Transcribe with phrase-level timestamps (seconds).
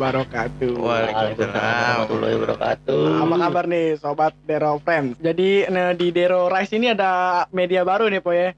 [0.00, 0.80] Wabarakatuh.
[0.80, 3.20] Waalaikumsalam warahmatullahi wabarakatuh.
[3.20, 5.20] Apa kabar nih sobat Dero Friends?
[5.20, 8.56] Jadi nah, di Dero Rise ini ada media baru nih po ya.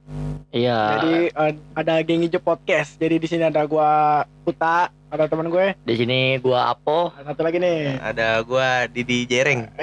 [0.55, 0.79] Iya.
[0.95, 2.95] Jadi eh, ada geng hijau podcast.
[2.95, 5.75] Jadi di sini ada gua Uta, ada teman gue.
[5.83, 7.11] Di sini gua Apo.
[7.11, 7.99] Ada satu lagi nih.
[7.99, 9.67] Ada gua Didi Jereng.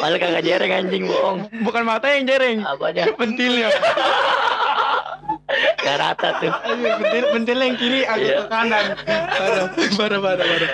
[0.00, 1.44] Malah kagak jereng anjing bohong.
[1.60, 2.64] Bukan mata yang jereng.
[2.64, 3.04] Apa aja?
[3.20, 3.68] Pentilnya.
[5.76, 6.52] Gak rata tuh.
[6.70, 8.36] Pentil, pentil yang kiri agak Iya.
[8.36, 8.84] ke kanan.
[9.00, 10.70] Parah, parah, parah, parah.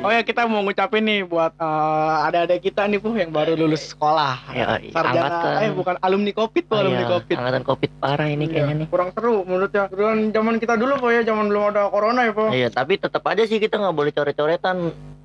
[0.00, 3.90] Oh ya kita mau ngucapin nih buat eh, adik-adik kita nih Bu yang baru lulus
[3.90, 4.34] sekolah.
[4.50, 5.52] Ya, Sarjana, angkatan.
[5.60, 7.34] eh bukan alumni Covid tuh, alumni Iya, Covid.
[7.34, 8.86] Angkatan covid parah ini Iya, kayaknya nih.
[8.88, 9.84] Kurang seru menurut ya.
[9.88, 12.46] Dan zaman kita dulu po ya, zaman belum ada corona ya po.
[12.48, 14.76] Iya, tapi tetap aja sih kita nggak boleh coret-coretan.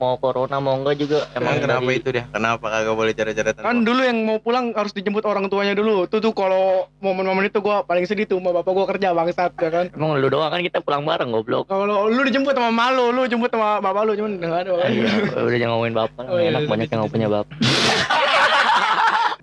[0.01, 1.19] Mau corona mau enggak juga.
[1.33, 2.25] Emang kenapa dari- itu dia?
[2.27, 6.09] Kenapa kagak boleh cara-cara Kan dulu yang mau pulang harus dijemput orang tuanya dulu.
[6.09, 9.69] Tuh tuh kalau momen-momen itu gua paling sedih tuh sama bapak gua kerja bangsat ya
[9.69, 9.85] kan.
[9.93, 11.69] Emang lu doang kan kita pulang bareng goblok.
[11.69, 14.71] Kalau lu dijemput sama malu, lu jemput sama bapak lu cuman enggak ada.
[14.89, 16.23] Iya, udah jangan ngomongin bapak.
[16.25, 17.55] Oh, iya, Enak iya, banyak yang nggak punya bapak.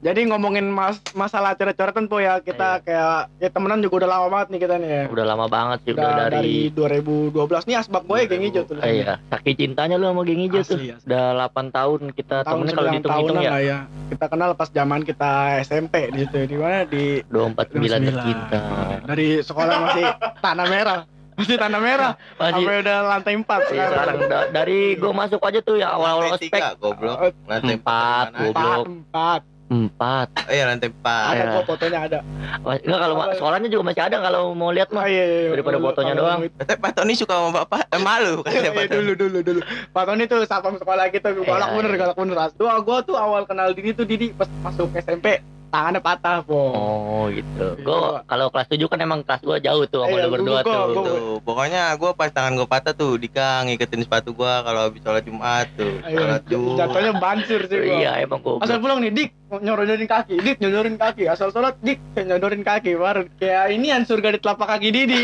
[0.01, 4.49] Jadi ngomongin mas masalah coret-coretan po ya, kita kayak ya temenan juga udah lama banget
[4.49, 5.03] nih kita nih ya.
[5.13, 6.73] Udah lama banget sih Udah, udah dari...
[6.73, 8.81] dari 2012 nih asbak boy geng hijau tuh.
[8.81, 10.81] Iya, saking cintanya lu sama geng hijau tuh.
[10.81, 10.97] Asli.
[11.05, 13.53] Udah 8 tahun kita Tahun temennya kalau dihitung-hitung ya.
[13.61, 13.79] ya.
[14.09, 18.61] Kita kenal pas zaman kita SMP di situ di mana di 249 tercinta.
[19.05, 20.05] Dari sekolah masih
[20.49, 21.01] tanah merah.
[21.37, 22.13] Masih tanah merah.
[22.37, 26.33] Masih Sampai udah lantai 4 Iya, sekarang da- dari gua masuk aja tuh ya awal-awal
[26.33, 27.17] Lantai ospek goblok.
[27.21, 28.85] Eh, Lantai Empat, goblok.
[29.13, 29.50] 4, 4.
[29.71, 30.27] Empat.
[30.37, 31.25] Oh iya lantai empat.
[31.29, 31.55] Ada Iya.
[31.55, 32.19] kok fotonya ada.
[32.61, 35.07] Wah, Enggak kalau ma- sekolahnya juga masih ada kalau mau lihat Oh, mah.
[35.07, 35.51] iya, iya, iya.
[35.53, 36.39] Daripada Kalau- fotonya doang.
[36.53, 38.89] Kata Pak Tony suka sama bapak, eh, malu kata Iya, Tony.
[38.91, 39.61] dulu dulu dulu.
[39.89, 42.01] Pak Tony tuh satpam sekolah kita galak Iya, bener iya.
[42.03, 42.37] galak bener.
[42.53, 45.39] Tuh gua tuh awal kenal Didi tuh Didi pas masuk SMP
[45.71, 46.61] tangannya patah, po.
[46.69, 47.67] Oh gitu.
[47.73, 47.81] Iya.
[47.81, 50.67] Gua kalau kelas 7 kan emang kelas gua jauh tuh sama Iya, lu berdua gua-
[50.67, 50.83] tuh.
[50.93, 55.01] gua- Tuh, pokoknya gua pas tangan gua patah tuh Dika ngiketin sepatu gua kalau habis
[55.01, 55.95] sholat Jumat tuh.
[56.03, 56.77] Ayo, Sholat Jumat.
[56.77, 57.97] jatuhnya bancur sih gua.
[57.97, 58.59] Iya emang gua.
[58.61, 61.25] Asal pulang nih, Dik, nyorodorin kaki, Dik, nyorodorin kaki.
[61.25, 62.91] Asal sholat, Dik, nyodorin kaki.
[62.93, 65.23] Baru kayak ini an surga di telapak kaki Didi.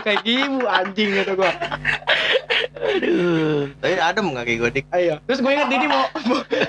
[0.00, 1.52] Kayak ibu anjing gitu gua.
[2.74, 3.70] Aduh.
[3.74, 4.84] Tapi adem nggak kayak gua dik?
[4.90, 5.14] Ayo.
[5.24, 6.04] Terus gue ingat Didi mau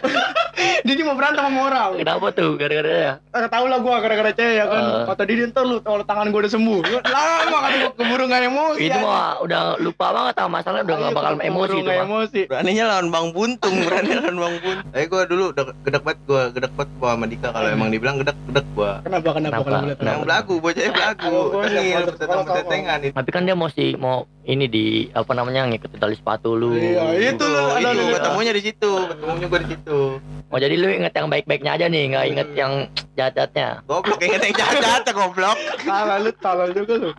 [0.85, 1.89] Didi mau berantem sama orang.
[1.97, 3.13] Kenapa tuh gara-gara ya?
[3.31, 4.81] Eh, tahu lah gua gara-gara cewek ya kan.
[4.81, 5.03] Eh.
[5.05, 6.79] Kata Didi ntar lu kalau tangan gua udah sembuh.
[6.81, 8.79] Lu Lama kata gua keburu gak emosi.
[8.81, 9.03] Itu anjing.
[9.03, 12.03] mah udah lupa banget sama masalahnya udah Iya, gak bakal emosi itu mah.
[12.03, 12.41] emosi.
[12.47, 14.89] Beraninya lawan Bang Buntung, berani lawan Bang Buntung.
[14.89, 18.15] Tapi gua dulu udah gedek banget gua, gedek banget gua sama Dika kalau emang dibilang
[18.17, 18.91] gedek, gedek gua.
[19.01, 19.63] Kenapa kenapa Kenapa?
[19.63, 20.05] kalau boleh tahu?
[20.05, 21.31] Yang belagu, bocahnya belagu.
[21.45, 21.63] Gua
[22.09, 23.13] peteteng-petetengan itu.
[23.13, 26.77] Tapi kan dia mesti mau ini di apa namanya ngikutin tali sepatu lu.
[26.77, 28.13] Iya, itu lu ada itu lu.
[28.13, 29.99] ketemunya di situ, ketemunya gua di situ.
[30.45, 32.71] Oh jadi lu inget yang baik-baiknya aja nih, nggak inget yang
[33.15, 33.83] jahat-jahatnya.
[33.87, 35.57] Goblok inget yang jahat goblok.
[35.81, 37.09] Salah lu, salah juga lu.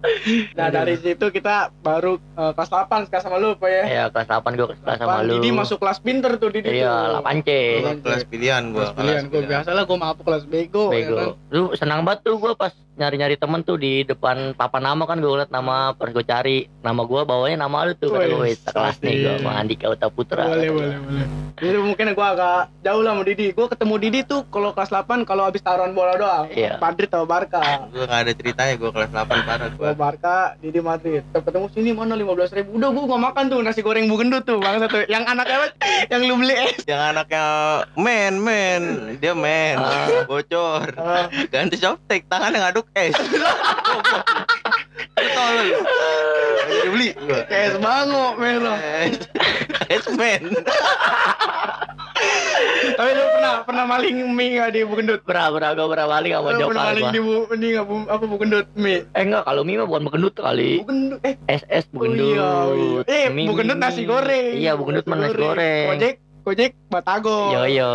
[0.52, 3.82] Nah, dari situ kita baru eh, kelas 8 sekarang sama lu, Pak ya.
[3.84, 5.32] Ya kelas 8 gua kelas sama lu.
[5.38, 7.24] Didi masuk kelas pinter tuh Didi Iya, tuh.
[7.24, 7.48] 8C.
[7.50, 7.90] Iya.
[8.04, 11.16] Kelas pilihan gua, Kelas pilihan gua biasa lah gua mabuk kelas bego, ya kan.
[11.16, 11.26] Bego.
[11.50, 15.28] Lu senang banget tuh gua pas nyari-nyari temen tuh di depan papa nama kan gue
[15.28, 18.56] liat nama pas gue cari nama gua bawanya nama lu tuh kata gue Wih, "Wih,
[18.58, 20.48] kelas nih gue sama Andika Uta Putra.
[20.48, 21.26] Boleh, boleh, boleh.
[21.56, 23.46] Jadi mungkin gua agak jauh lah sama Didi.
[23.52, 26.44] Gua ketemu Didi tuh kalau kelas 8 kalau habis taruhan bola doang.
[26.48, 26.76] Iya.
[26.76, 27.60] Madrid atau Barca.
[27.88, 29.80] Gua gak ada ceritanya gua kelas 8 parah gua.
[29.80, 31.20] Gua Barca, Didi Madrid.
[31.22, 32.76] Kita ketemu sini mana 15 ribu.
[32.76, 35.04] Udah gua gak makan tuh nasi goreng bugendut tuh bang satu.
[35.04, 35.66] Yang anaknya apa?
[36.08, 36.80] Yang lu beli es.
[36.84, 37.44] Yang anaknya
[37.96, 38.82] men, men,
[39.16, 40.24] dia men, Ah.
[40.24, 40.92] bocor.
[40.96, 43.14] Ah, Ganti softtek, tangannya ngaduk es.
[45.16, 45.78] Lu tolol lu.
[46.92, 47.08] Beli
[47.50, 48.36] es bango.
[48.38, 49.16] Es,
[49.90, 50.42] es men.
[52.96, 55.20] Tapi lu pernah pernah maling mie gak di bugendut?
[55.26, 57.94] Pernah, pernah, gue pernah balik sama Lu pernah Jokal maling di bu, ini gak bu,
[58.08, 59.04] apa bugendut mie?
[59.12, 60.72] Eh enggak, kalau mie mah bukan begendut kali.
[60.80, 62.40] Bugendut eh SS begendut.
[62.40, 63.26] Oh, iya, iya.
[63.26, 64.52] Eh, Mie, bugendut mie, nasi goreng.
[64.56, 65.86] Iya, bugendut mah nasi goreng.
[65.92, 66.14] Gojek,
[66.46, 67.50] Gojek, Batagor.
[67.50, 67.90] Yo yo,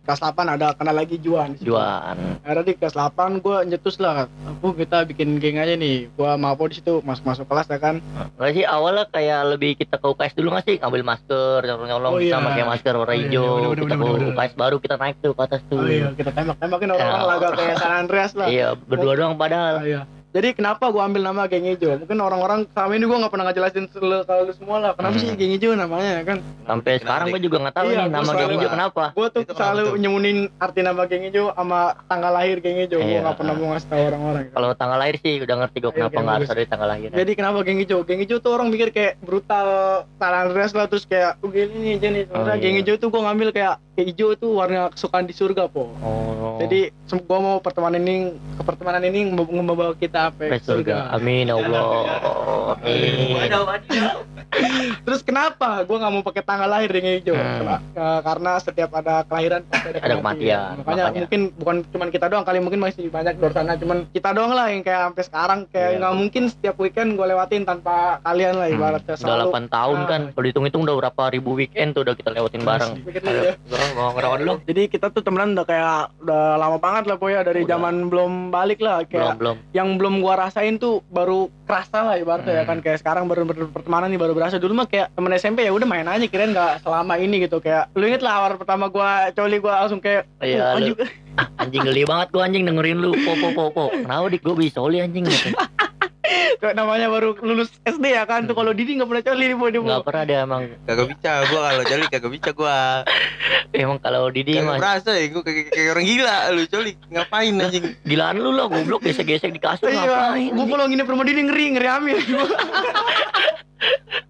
[0.00, 1.52] Kelas 8 ada kenal lagi Juan.
[1.60, 2.16] Juan.
[2.40, 4.32] Akhirnya di kelas 8 gue nyetus lah.
[4.48, 6.08] Aku kita bikin geng aja nih.
[6.10, 8.00] Gua mau di situ masuk-masuk kelas ya kan.
[8.40, 12.18] Nggak sih awalnya kayak lebih kita ke UKS dulu nggak sih ngambil masker nyolong-nyolong Oh,
[12.18, 12.40] kita iya.
[12.42, 14.28] pakai masker warna Oh, iya, hijau bener, kita bener, ke bener.
[14.32, 17.28] UKS baru kita naik tuh ke atas tuh Oh iya, kita tembak-tembakin orang-orang Ya.
[17.28, 18.48] laga kayak San Andreas lah.
[18.48, 20.00] iya berdua doang Ah, padahal iya.
[20.32, 21.92] Jadi kenapa gua ambil nama geng hijau?
[21.94, 24.90] Mungkin orang-orang selama ini gua nggak pernah ngejelasin sel- kalau lu semua lah.
[24.92, 25.22] Kenapa Hmm.
[25.22, 26.38] sih geng hijau namanya ya kan?
[26.62, 29.26] sampai Kenapa, sekarang gue juga nggak tahu Iya, nih nama selalu- geng hijau kenapa Gua
[29.28, 29.94] tuh Itu selalu tuh?
[29.98, 32.96] nyemunin arti nama geng hijau sama tanggal lahir geng hijau.
[32.96, 33.20] Gua Iya.
[33.20, 34.44] nggak pernah mau ngasih tahu orang-orang.
[34.48, 37.08] kalau tanggal lahir sih udah ngerti gue Iya, kenapa nggak harus ada di tanggal lahir
[37.12, 37.98] Jadi kenapa geng hijau?
[38.02, 39.66] Geng hijau tuh orang mikir kayak brutal
[40.16, 42.62] San Andreas lah terus kayak gini nih jadi sebenarnya Oh, iya.
[42.62, 46.56] geng hijau tuh gua ngambil kayak hijau itu warna kesukaan di surga po Oh.
[46.58, 46.90] jadi
[47.22, 48.16] gua mau pertemanan ini
[48.56, 51.12] ke pertemanan ini mem- membawa kita apa ke surga.
[51.12, 51.84] Amin ya Allah.
[52.74, 53.36] Amin.
[55.02, 57.80] terus kenapa gua nggak mau pakai tanggal lahir yang hijau Hmm.
[58.22, 61.20] Karena setiap ada kelahiran pasti ada, Ada kematian, makanya, makanya.
[61.20, 64.52] mungkin bukan cuman kita doang kali mungkin masih banyak di luar sana cuman kita doang
[64.52, 65.98] lah yang kayak sampai sekarang kayak Iya.
[65.98, 70.06] nggak mungkin setiap weekend gue lewatin tanpa kalian lah Hmm, ibaratnya Udah 8 tahun Ah.
[70.06, 70.20] kan.
[70.30, 72.92] Kalau dihitung-hitung udah berapa ribu weekend tuh udah kita lewatin bareng.
[72.98, 73.52] Sedikit ya.
[73.92, 74.54] Mau ngerawat dulu?
[74.62, 77.76] Jadi kita tuh temenan udah kayak udah lama banget lah Poya dari Udah.
[77.76, 79.56] zaman belum balik lah Belum, kayak belum.
[79.70, 82.70] yang belum gua rasain tuh baru kerasa lah ibaratnya ya Hmm.
[82.70, 85.84] kan kayak sekarang baru pertemanan nih baru berasa dulu mah kayak temen SMP ya udah
[85.84, 89.58] main aja kirain nggak selama ini gitu kayak lu inget lah awal pertama gua coli
[89.58, 90.94] gua langsung kayak Iya, "Uh, lu.
[90.94, 90.96] anjing."
[91.56, 93.16] Anjing geli banget gua anjing dengerin lu.
[93.16, 93.84] Po po po po.
[93.90, 95.48] Kenapa dik gua bisa soli anjing gitu.
[96.72, 99.84] Namanya baru lulus SD ya kan tuh kalau Didi nggak pernah coli nih dia Po.
[99.84, 100.62] Enggak pernah dia emang.
[100.82, 102.76] Kagak bisa gua kalau jali kagak bisa gua.
[103.72, 107.54] Emang kalau Didi Kagak mah berasa ya gua kayak, kayak orang gila lu coli ngapain
[107.56, 107.84] anjing.
[108.02, 110.50] gilaan lu lah goblok gesek-gesek di kasur Iya, ngapain?
[110.52, 112.16] gua kalau nginep rumah Didi ngeri ngeri amin.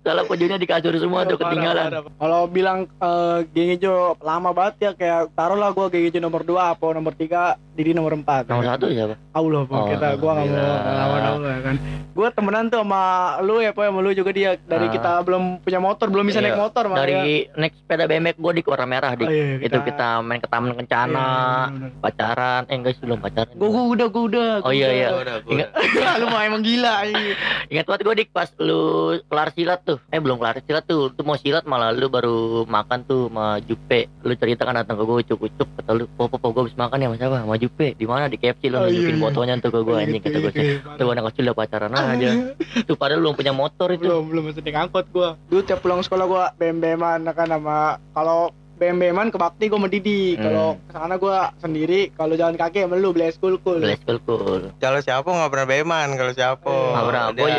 [0.02, 1.86] Salah pejunya di kasur semua tuh Parah, ketinggalan.
[2.16, 6.42] Kalau bilang eh, geng hijau lama banget ya kayak taruh lah gua geng hijau nomor
[6.42, 9.14] 2 apa nomor 3 Didi nomor 4 Nomor satu siapa?
[9.30, 11.20] Allah Oh, kita gua nggak mau lawan
[11.72, 12.24] lu ya.
[12.24, 13.02] Gua temenan tuh sama
[13.40, 14.92] lu ya po sama lu juga dia dari Ah.
[14.92, 17.02] kita belum punya motor belum bisa Iya, naik motor makanya.
[17.02, 17.22] Dari
[17.52, 19.24] naik sepeda BMX gua di warna merah dik.
[19.24, 22.00] Oh, iya, Itu kita main ke Taman Kencana, Iya, bener-bener.
[22.00, 22.62] pacaran.
[22.64, 23.52] Eh enggak sih belum pacaran.
[23.52, 24.50] Gua gua udah gua udah.
[24.62, 25.08] Oh, iya, iya.
[25.10, 25.36] Gua udah.
[25.44, 25.68] Ingat
[26.20, 27.34] lu mah emang gila ini.
[27.68, 28.80] Ingat banget gue dik pas lu
[29.24, 33.02] kelar silat tuh Eh belum kelar silat tuh Tuh mau silat malah lu baru makan
[33.02, 36.52] tuh sama Jupe Lu cerita kan datang ke gue ucuk-ucuk Kata lu Po po po
[36.52, 38.92] gue habis makan ya sama siapa Sama Jupe di mana di KFC lu Oh, iya,
[38.92, 39.22] nunjukin iya.
[39.24, 40.52] fotonya tuh ke gue anjing Kata gue
[40.92, 42.11] Tuh anak kecil udah pacaran aja
[42.84, 45.40] Tuh padahal belum punya motor itu belum belum masih naik angkot gua.
[45.48, 48.52] Dulu tiap pulang sekolah gua bem-beman kan sama kalau
[48.82, 50.34] bem-beman ke bakti gua sama Didi.
[50.34, 50.42] Hmm.
[50.42, 53.78] Kalau ke sana gua sendiri, kalau jalan kaki sama lu beli es kul kul.
[53.78, 56.66] Bless cool cool Kalau siapa nggak pernah beman kalau siapa.
[56.66, 57.24] Nggak pernah.
[57.32, 57.52] Boy.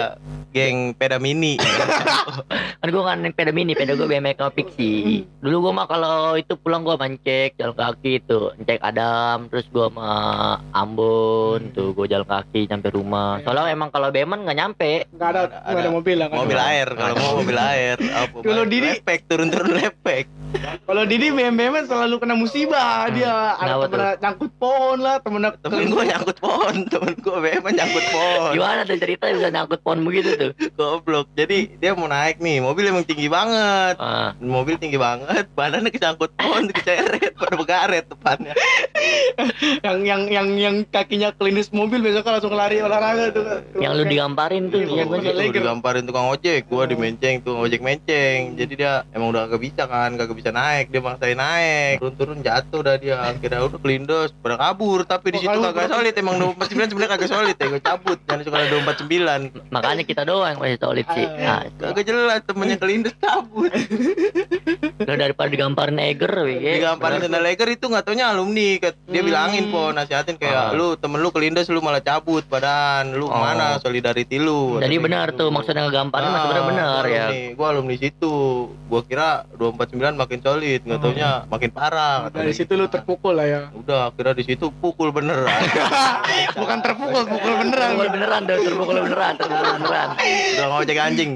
[0.54, 1.58] geng peda mini.
[2.84, 6.54] Kan gue kan peda mini Peda gue BMX sama Pixie Dulu gue mah kalau itu
[6.54, 10.12] pulang gue mancek Jalan kaki tuh Cek Adam Terus gue sama
[10.70, 15.40] Ambon Tuh gue jalan kaki Nyampe rumah Soalnya emang kalau Beman nggak nyampe Enggak ada
[15.40, 15.90] Ada- enggak ada ada.
[15.90, 16.38] mobil lah kan.
[16.38, 17.98] mobil air kalau mau mobil air.
[18.04, 20.26] Apa, Kalau Didi- lepek turun-turun lepek.
[20.84, 23.14] Kalau Didi bem-beman selalu kena musibah Hmm.
[23.14, 23.30] dia.
[23.54, 28.06] Ada Kenapa temen nyangkut pohon lah, temen Temen gua nyangkut pohon, temen gua beman nyangkut
[28.10, 28.52] pohon.
[28.52, 31.30] Gimana tuh cerita bisa nyangkut pohon begitu tuh Goblok.
[31.34, 33.96] Jadi dia mau naik nih, mobil emang tinggi banget.
[34.00, 38.58] ah, Mobil tinggi banget, badannya kesangkut pohon, keceret, pada begaret depannya.
[39.84, 43.46] yang yang yang yang kakinya klinis mobil besok langsung lari olahraga tuh.
[43.76, 48.56] Yang lu digamparin tuh Iya, Iya gue digamparin tukang ojek, gua dimenceng tuh ojek menceng.
[48.56, 51.98] Jadi dia emang udah kagak bisa kan, kagak bisa naik, dia maksain naik.
[51.98, 53.18] Turun-turun jatuh dah dia.
[53.20, 55.02] Akhirnya udah kelindos, pada kabur.
[55.04, 58.18] Tapi di situ kagak solid, emang 249 sebenarnya kagak solid ya, gua cabut.
[58.24, 59.74] Jangan suka ada 249.
[59.74, 63.74] Makanya kita doang masih solid sih Ah, ah, Kagak jelas temennya kelindes cabut.
[65.04, 68.78] Lu daripada digamparin Eger wih Digamparin sendal leger itu nggak taunya alumni.
[68.78, 69.28] Kat- Dia Hmm.
[69.28, 70.72] bilangin po, nasihatin kayak Ah.
[70.72, 73.12] lu temen lu kelindes lu malah cabut badan.
[73.12, 73.32] Lu Oh.
[73.32, 74.78] ke mana solidarity lu?
[74.78, 75.40] Jadi benar gitu.
[75.40, 77.44] tuh maksudnya ngegamparin Ah, masih benar-benar gua ya alumni.
[77.54, 78.36] Gua alumni situ.
[78.86, 81.04] Gua kira 249 makin solid, nggak Oh.
[81.04, 82.28] taunya makin parah.
[82.28, 82.82] Dari katanya situ gitu.
[82.84, 83.62] lu terpukul lah ya.
[83.72, 85.48] Udah, kira di situ pukul beneran.
[86.60, 87.90] Bukan terpukul, pukul beneran.
[87.96, 90.08] Terpukul beneran tuh, terpukul beneran, terpukul beneran.
[90.54, 91.32] Udah ngojek anjing.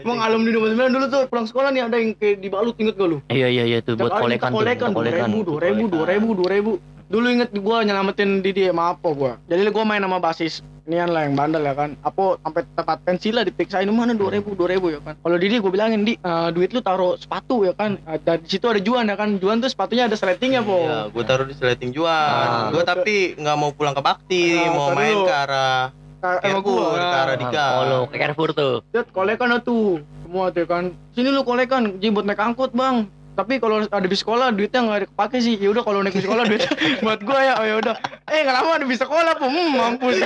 [0.00, 3.18] Emang alumni 29 dulu tuh pulang sekolah nih ada yang kayak dibalut inget gak lu?
[3.28, 5.28] Iya iya iya tuh buat kolekan kita tuh, kolekan, buat kolekan.
[5.34, 6.93] 2000, 2000, 2000, 2000.
[7.04, 9.36] Dulu inget gua nyelamatin Didi sama Apo gua.
[9.46, 11.96] Jadi gua main sama basis Nian lah yang bandel ya kan.
[12.00, 15.16] Apo sampai tempat pensil lah diperiksain mana 2000, 2000 ya kan.
[15.16, 18.48] Kalau Didi gua bilangin, "Di, eh, duit lu taruh sepatu ya kan." Eh, Dan di
[18.50, 19.40] situ ada Juan ya kan.
[19.40, 20.76] Juan tuh sepatunya ada sletingnya, Po.
[20.78, 22.12] Iya, gua taruh di sleting juan.
[22.12, 22.68] Ah.
[22.68, 25.88] Gua tapi nggak mau pulang ke Bakti, Ah, mau main lu- ke arah
[26.20, 27.00] Carrefour, gua.
[27.00, 27.66] ke arah Dika.
[27.74, 28.74] Oh lo ke Carrefour tuh.
[28.90, 33.58] Set, kolekan tuh semua tuh kan sini lu kolekan Ji buat naik angkut bang tapi
[33.58, 35.54] kalau ada di sekolah duitnya nggak ada kepake sih.
[35.58, 36.70] Ya udah kalau naik di sekolah duitnya
[37.04, 37.54] buat gua ya.
[37.58, 37.94] Oh ya udah.
[38.30, 40.16] Eh nggak lama ada di sekolah pun hmm, mampus.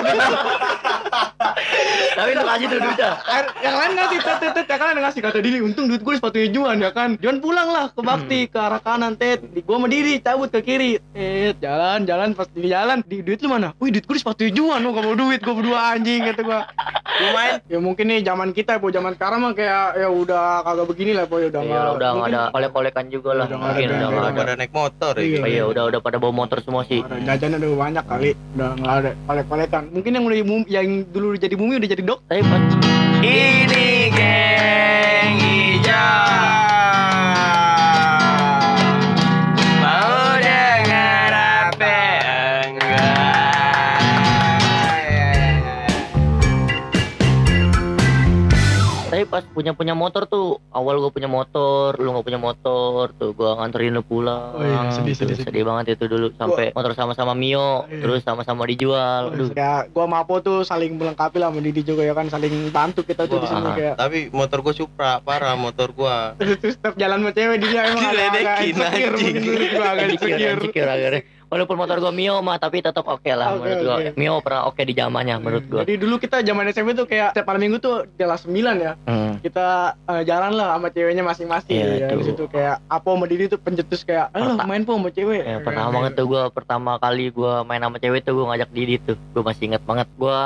[2.18, 3.10] Tapi lu kasih tuh duitnya.
[3.64, 6.20] Yang lain ngasih tet tet tet ya kan ngasih kata diri untung duit gue di
[6.20, 7.16] sepatunya Juan ya kan.
[7.16, 9.40] Juan pulang lah ke Bakti ke arah kanan tet.
[9.40, 11.56] Di gua sama diri cabut ke kiri tet.
[11.64, 13.00] Jalan jalan pas di jalan.
[13.08, 13.72] Di duit lu mana?
[13.80, 16.60] Wih duit gue di sepatunya Juan lu gak mau duit gua berdua anjing kata gua
[17.20, 21.12] Main ya mungkin nih zaman kita po zaman sekarang mah kayak ya udah kagak begini
[21.12, 23.46] lah po ya udah Iya nggak- udah nggak ada kolek-kolekan juga lah.
[23.46, 24.54] Udah Mungkin udah nggak ada.
[24.56, 25.22] naik motor ya.
[25.22, 25.38] Iya.
[25.38, 27.00] Oh, Iya udah udah pada bawa motor semua sih.
[27.00, 29.82] Ada jajannya udah banyak kali, udah nggak ada kolek-kolekan.
[29.90, 30.36] Mungkin yang udah
[30.68, 32.18] yang dulu jadi bumi udah jadi dok.
[32.24, 32.62] Tapi pas
[33.18, 36.47] Ini geng hijau.
[49.28, 53.50] Pas punya punya motor tuh awal gue punya motor lu nggak punya motor tuh gue
[53.50, 54.56] nganterin lu pulang.
[54.56, 55.62] Oh iya, sedih, Tuh, sedih, sedih.
[55.62, 58.00] banget itu dulu sampai motor sama-sama Mio Iya.
[58.00, 59.52] terus sama-sama dijual aduh.
[59.52, 63.04] kayak gua sama Apo tuh saling melengkapi lah sama Didi juga ya kan saling bantu
[63.04, 63.94] kita tuh di sini kayak.
[63.96, 66.32] Tapi motor gua Supra parah motor gua.
[66.40, 71.16] Terus setiap jalan sama cewek dia emang agak agak Diledekin, insecure mungkin gua agak insecure
[71.48, 74.10] walaupun motor gue Mio mah tapi tetap oke lah Oke, menurut gue oke.
[74.14, 77.46] Mio pernah oke di zamannya menurut gue Jadi dulu kita zaman SMP tuh kayak setiap
[77.46, 78.92] malam minggu tuh kelas 9 ya.
[79.00, 79.32] hmm.
[79.40, 79.66] Kita
[80.04, 82.08] eh, jalan lah sama ceweknya masing-masing Iya, ya.
[82.08, 82.24] Di tuh.
[82.26, 85.88] situ kayak Apo sama Didi tuh pencetus kayak, "Eh main po sama cewek." Ya, pertama
[85.92, 89.42] banget tuh gue pertama kali gue main sama cewek tuh gue ngajak Didi tuh gue
[89.42, 90.38] masih inget banget gue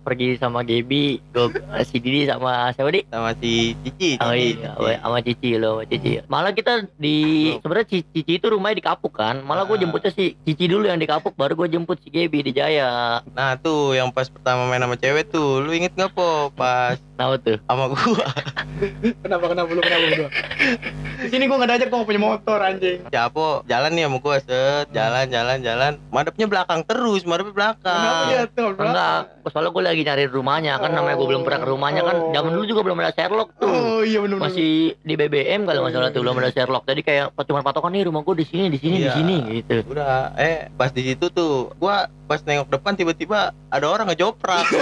[0.00, 1.44] pergi sama Gaby gue
[1.88, 4.10] si Didi sama siapa di sama si Cici.
[4.18, 4.94] Oh iya, Cici.
[4.96, 6.10] sama Cici lo, sama Cici.
[6.26, 7.16] Malah kita di
[7.56, 9.42] sebenarnya Cici, Cici itu rumahnya di Kapuk kan.
[9.42, 9.82] Malah gue Ah.
[9.82, 13.18] jemputnya si Cici dulu yang di Kapuk, baru gue jemput si Gaby di Jaya.
[13.34, 17.32] Nah tuh yang pas pertama main sama cewek tuh, lu inget nggak po pas Tahu
[17.40, 17.56] tuh.
[17.64, 18.26] sama gua
[19.24, 20.28] Kenapa kenapa lu kenapa berdua?
[21.16, 22.98] Di sini gua enggak diajak gua nggak punya motor anjing.
[23.08, 28.28] Siapo jalan nih sama gua set jalan jalan jalan madepnya belakang terus madepnya belakang Kenapa
[28.28, 28.68] dia tuh?
[28.76, 32.16] Enggak, soalnya gue lagi nyari rumahnya kan namanya gue belum pernah ke rumahnya kan.
[32.18, 32.32] Oh.
[32.32, 33.64] Zaman dulu juga belum ada Sherlock tuh.
[33.66, 34.36] Oh iya benar.
[34.38, 36.84] Masih di BBM kalau nggak salah tuh belum ada Sherlock.
[36.84, 39.14] Jadi kayak cuma patokan nih rumah gue di sini, di sini, di Iya.
[39.16, 39.76] sini gitu.
[39.86, 41.96] udah eh pas di situ tuh gua
[42.26, 44.66] pas nengok depan tiba-tiba ada orang ngejoprak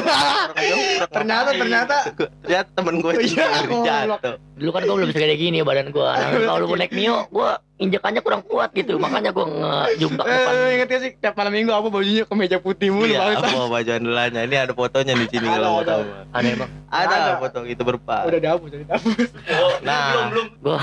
[0.49, 2.24] Orang ngejoprak, Ternyata- ngapain?
[2.27, 3.85] Ternyata- ternyata temen gue Oh, iya, goblok.
[3.85, 6.07] jatuh Dulu kan gue belum segede gini badan gue.
[6.07, 8.97] Nah, kalau gue naik Mio, gue injekannya kurang kuat gitu.
[8.97, 10.53] Makanya gue ngejumpak depan.
[10.55, 13.91] Eh, inget gak sih tiap malam minggu apa bajunya kemeja putih mulu iya apa baju
[13.93, 15.91] andalannya ini ada fotonya di sini kalau mau ada.
[15.91, 16.71] tahu Ada emang.
[16.87, 17.33] ada Ada.
[17.37, 19.29] foto itu berpas Udah dihapus, udah dihapus.
[19.81, 20.77] nah gue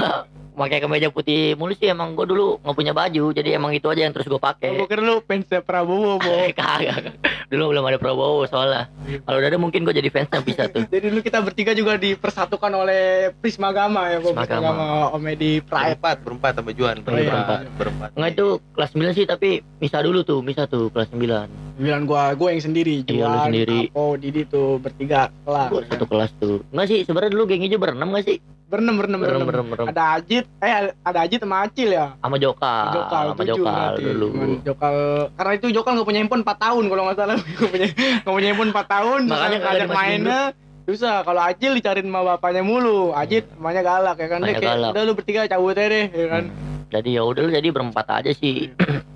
[0.53, 4.01] pakai kemeja putih mulu sih emang gue dulu nggak punya baju jadi emang itu aja
[4.01, 6.35] yang terus gue pakai Gua kira lu fansnya Prabowo, Bo.
[6.51, 7.15] kagak
[7.47, 8.91] dulu belum ada Prabowo soalnya
[9.21, 12.67] kalau udah ada mungkin gue jadi fansnya bisa tuh Jadi dulu kita bertiga juga dipersatukan
[12.69, 13.01] oleh
[13.35, 14.31] Prisma Gama ya, Bo.
[14.31, 14.69] Prisma Prisma Gama.
[14.73, 15.95] Gama Om Edi Pride.
[15.95, 17.31] berempat berempat sama Juan Oh, iya.
[17.31, 21.81] berempat berempat Enggak itu kelas 9 sih tapi misah dulu tuh misah tuh kelas 9
[21.81, 23.79] Bilang gua gua yang sendiri, Iya, lu Juan, sendiri.
[23.89, 25.69] Apo, Didi tuh bertiga kelas.
[25.69, 29.19] Gua satu kelas tuh Enggak sih sebenarnya dulu geng hijau berenam gak sih Berenam, berenam,
[29.19, 29.67] berenam berenam.
[29.67, 30.71] berenam Ada Ajit, eh
[31.05, 32.07] ada Ajit sama Acil ya.
[32.17, 34.27] sama Jokal Jokal, sama Jokal dulu
[34.65, 34.95] Jokal,
[35.37, 37.37] karena itu Jokal nggak punya handphone 4 tahun kalau nggak salah.
[37.41, 37.87] Nggak punya
[38.21, 39.21] nggak punya handphone 4 tahun.
[39.29, 40.41] Makanya ngajak mainnya
[40.89, 41.15] susah.
[41.21, 43.13] Kalau Acil dicariin sama bapaknya mulu.
[43.13, 44.39] Ajit namanya galak ya kan.
[44.41, 44.91] Galak.
[44.93, 46.43] udah lu bertiga cabut aja deh ya kan.
[46.49, 46.70] Hmm.
[46.91, 48.69] Jadi ya udah lu jadi berempat aja sih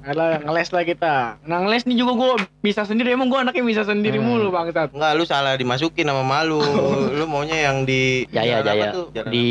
[0.06, 1.42] Alah ngeles lah kita.
[1.50, 3.18] Nah ngeles nih juga gue bisa sendiri.
[3.18, 4.38] Emang gue anaknya bisa sendiri Hmm.
[4.38, 4.94] mulu bangsat.
[4.94, 6.62] Enggak, lu salah dimasukin sama malu.
[7.18, 9.10] lu maunya yang di Jaya apa Jaya tuh?
[9.10, 9.50] Jalan di.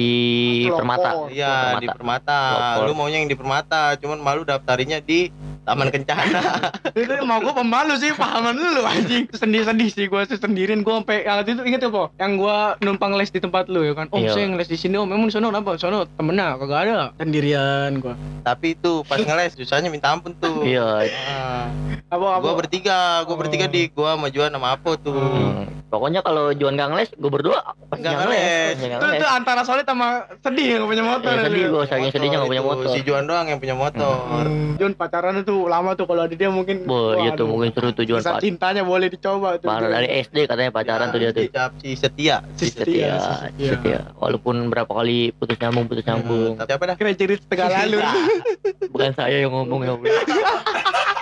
[0.70, 2.40] Permata Iya di Permata.
[2.86, 5.26] Lu maunya yang di Permata, cuman malu daftarinnya di
[5.64, 6.40] Taman Kencana.
[6.94, 9.24] itu mau gue pemalu sih pahaman lu anjing.
[9.32, 10.80] Sedih-sedih sih gue sendirian.
[10.80, 12.12] Gue sampai yang itu inget ya po.
[12.16, 14.06] Yang gue numpang les di tempat lu ya kan.
[14.08, 14.32] Oh Iya.
[14.32, 14.94] saya ngeles di sini.
[14.94, 15.76] Oh memang di sono kenapa?
[15.76, 16.98] Sono temennya kagak ada.
[17.16, 18.14] Sendirian gue.
[18.44, 20.62] Tapi itu pas ngeles susahnya minta ampun tuh.
[20.62, 20.84] iya
[21.26, 21.66] Ah,
[22.12, 22.42] Apa apa?
[22.42, 25.16] gua bertiga, gua bertiga di gua sama Juan sama Apo tuh.
[25.16, 25.64] Hmm.
[25.88, 28.76] Pokoknya kalau Juan gak ngeles, gue berdua Nggak nggak ngeles.
[28.82, 31.30] Itu, itu antara solid sama sedih nggak punya motor.
[31.30, 32.90] Ya, sedih gue, saking sedihnya gak punya motor.
[32.90, 34.42] Si Juan doang yang punya motor.
[34.42, 36.82] Hmm, John pacaran itu lama tuh kalau ada dia mungkin.
[36.84, 38.42] Bo, iya tuh mungkin seru tujuan Kisah Pak.
[38.42, 39.70] cintanya boleh dicoba tuh.
[39.70, 41.46] Parah dari SD katanya pacaran tuh dia tuh.
[41.46, 42.36] Dicap si setia.
[42.58, 43.70] Si Setia, setia, si setia.
[43.78, 44.00] setia.
[44.18, 46.58] Walaupun berapa kali putus nyambung, putus nyambung.
[46.58, 46.94] Hmm, Tapi apa dah?
[46.98, 47.98] Kira setengah lalu.
[48.90, 49.94] Bukan saya yang ngomong ya.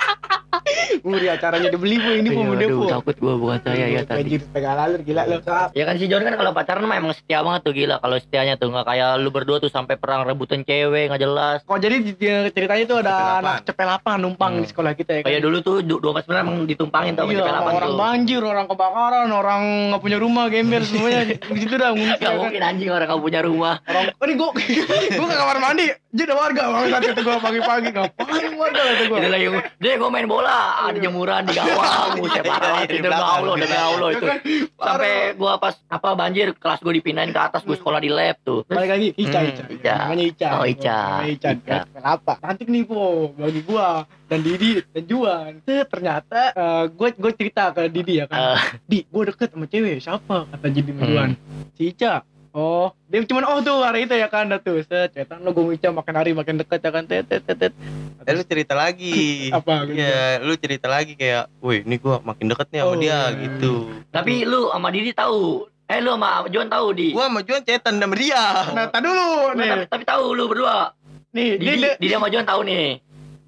[0.99, 1.09] Bu.
[1.09, 2.55] Muri acaranya dibeli bu ini bu Iya, bu.
[2.55, 4.23] aduh, takut gue bukan saya ya tadi.
[4.25, 5.37] Ciri setengah lalu gila lo.
[5.73, 7.97] Ya kan si John kan kalau pacaran mah emang setia banget tuh gila.
[7.99, 11.59] Kalau setianya tuh nggak kayak lu berdua tuh sampai perang rebutan cewek nggak jelas.
[11.63, 13.41] Kok jadi di- di- ceritanya tuh ada Cepelapan.
[13.41, 14.63] anak cepelapan numpang Hmm.
[14.63, 15.29] di sekolah kita ya kan.
[15.29, 17.99] Kayak dulu tuh du- dua pas emang ditumpangin tau Iya, sama orang, delapan tuh.
[17.99, 21.21] banjir, orang kebakaran, orang nggak punya rumah, gembel semuanya
[21.59, 22.39] situ dah ngungsi Gak ya kan.
[22.39, 23.75] mungkin anjing orang nggak punya rumah.
[23.83, 24.51] Orang, oh ini gua,
[25.19, 29.03] gua ke kamar mandi, jadi ada warga, bang saat kata gua pagi-pagi, ngapain warga kata
[29.07, 29.19] gua.
[29.19, 29.47] Dia lagi
[29.79, 33.09] dia gue main bola, ada jemuran di gawang, buset parah Iya, itu.
[33.09, 34.21] Allah, demi Allah itu.
[34.23, 34.39] kan,
[34.75, 38.61] Sampai gua pas apa banjir kelas gue dipindahin ke atas, gue sekolah di lab tuh.
[38.67, 39.65] Balik lagi, Ica, Hmm, Ica.
[39.71, 39.95] Ica.
[39.99, 40.49] Namanya Ica.
[40.53, 40.99] Oh, Ica.
[41.25, 41.49] Ica.
[41.55, 41.77] Ica.
[41.89, 42.33] Kenapa?
[42.39, 43.03] Cantik nih, Po.
[43.33, 45.51] Bagi gua dan Didi dan Juan.
[45.63, 48.37] Ternyata eh, gue gue cerita ke Didi ya kan.
[48.55, 48.61] Eh.
[48.83, 49.97] Di, gue deket sama cewek.
[49.99, 50.37] Siapa?
[50.47, 51.11] Kata Didi sama Hmm.
[51.11, 51.31] Juan.
[51.73, 52.21] Si Ica.
[52.53, 54.85] Oh, dia cuman oh tuh hari itu ya kan, tuh.
[54.85, 57.09] Set, cetan lo gue Ica makin hari makin deket ya kan.
[57.09, 57.73] Tet, tet, tet.
[58.23, 59.49] Eh lu cerita lagi.
[59.57, 59.89] Apa?
[59.89, 59.97] gitu?
[59.97, 63.21] Iya, lu cerita lagi kayak, "Woi, ini gua makin deket nih sama Oh, dia." iya.
[63.41, 63.73] gitu.
[64.13, 65.65] Tapi lu sama Didi tahu.
[65.89, 67.09] Eh lu sama John tahu di.
[67.17, 68.45] Gua sama Juan cetan sama dia.
[68.71, 69.89] Nah, tar dulu Nah, tapi, nih.
[69.89, 70.93] tapi tahu lu berdua.
[71.33, 73.01] Nih, dia, Didi, dia, Didi sama John tahu nih.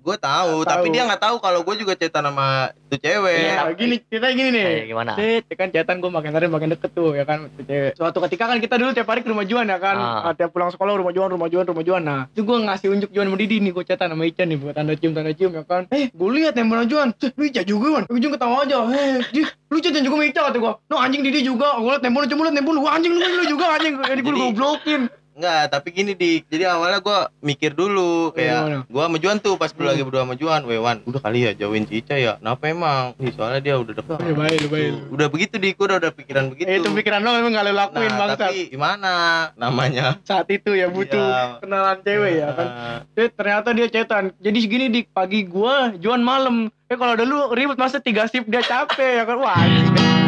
[0.04, 3.40] Gue tahu, tapi dia nggak tahu kalau gue juga cetan sama itu cewek.
[3.40, 5.12] Iya, Nah, gini ceritanya gini nih Kayak gimana?
[5.16, 7.96] Cet, ya kan cetan gue makin hari makin deket tuh ya kan tuh cewek.
[7.96, 9.96] Suatu ketika kan kita dulu tiap hari ke rumah Juan ya kan.
[9.96, 10.28] Ah.
[10.28, 12.04] Ah, tiap pulang sekolah rumah Juan, rumah Juan, rumah Juan.
[12.04, 14.75] Nah, itu gue ngasih unjuk Juan sama Didi nih gue cetan sama Ica nih buat
[14.76, 15.88] tanda cium tanda cium ya kan.
[15.88, 17.08] Eh, gue lihat handphone Juan.
[17.16, 18.04] Cek, lu Ica juga kan.
[18.12, 18.84] Ujung ketawa aja.
[18.92, 19.40] Eh, di,
[19.73, 20.73] lu cetan juga sama Ica kata gue.
[20.92, 21.80] No anjing Didi juga.
[21.80, 23.94] Gue liat handphone cuma liat handphone lu anjing lu, lu juga anjing.
[24.04, 25.02] Jadi gue goblokin.
[25.35, 26.47] Enggak, tapi gini dik.
[26.47, 29.83] Jadi awalnya gue mikir dulu kayak gue sama Juan tuh pas Hmm.
[29.83, 32.38] lagi berdua sama Juan, Wewan, udah kali ya jauhin si Ica ya.
[32.38, 33.19] Kenapa emang?
[33.19, 34.14] Nih, soalnya dia udah dekat.
[34.17, 34.93] Ya baik, baik.
[35.11, 36.67] Udah begitu gua udah, udah pikiran begitu.
[36.67, 38.38] Eh, itu pikiran lo emang gak lo lakuin nah, bangsat.
[38.47, 39.12] tapi gimana
[39.59, 40.07] namanya?
[40.23, 41.59] Saat itu ya butuh Iya.
[41.59, 42.69] kenalan cewek ya kan.
[42.69, 44.25] Nah, Eh, ternyata dia cetan.
[44.38, 46.71] Jadi segini di pagi gua, Juan malam.
[46.85, 49.37] Eh kalau dulu ribet masa tiga shift dia capek ya kan.
[49.37, 49.59] Wah.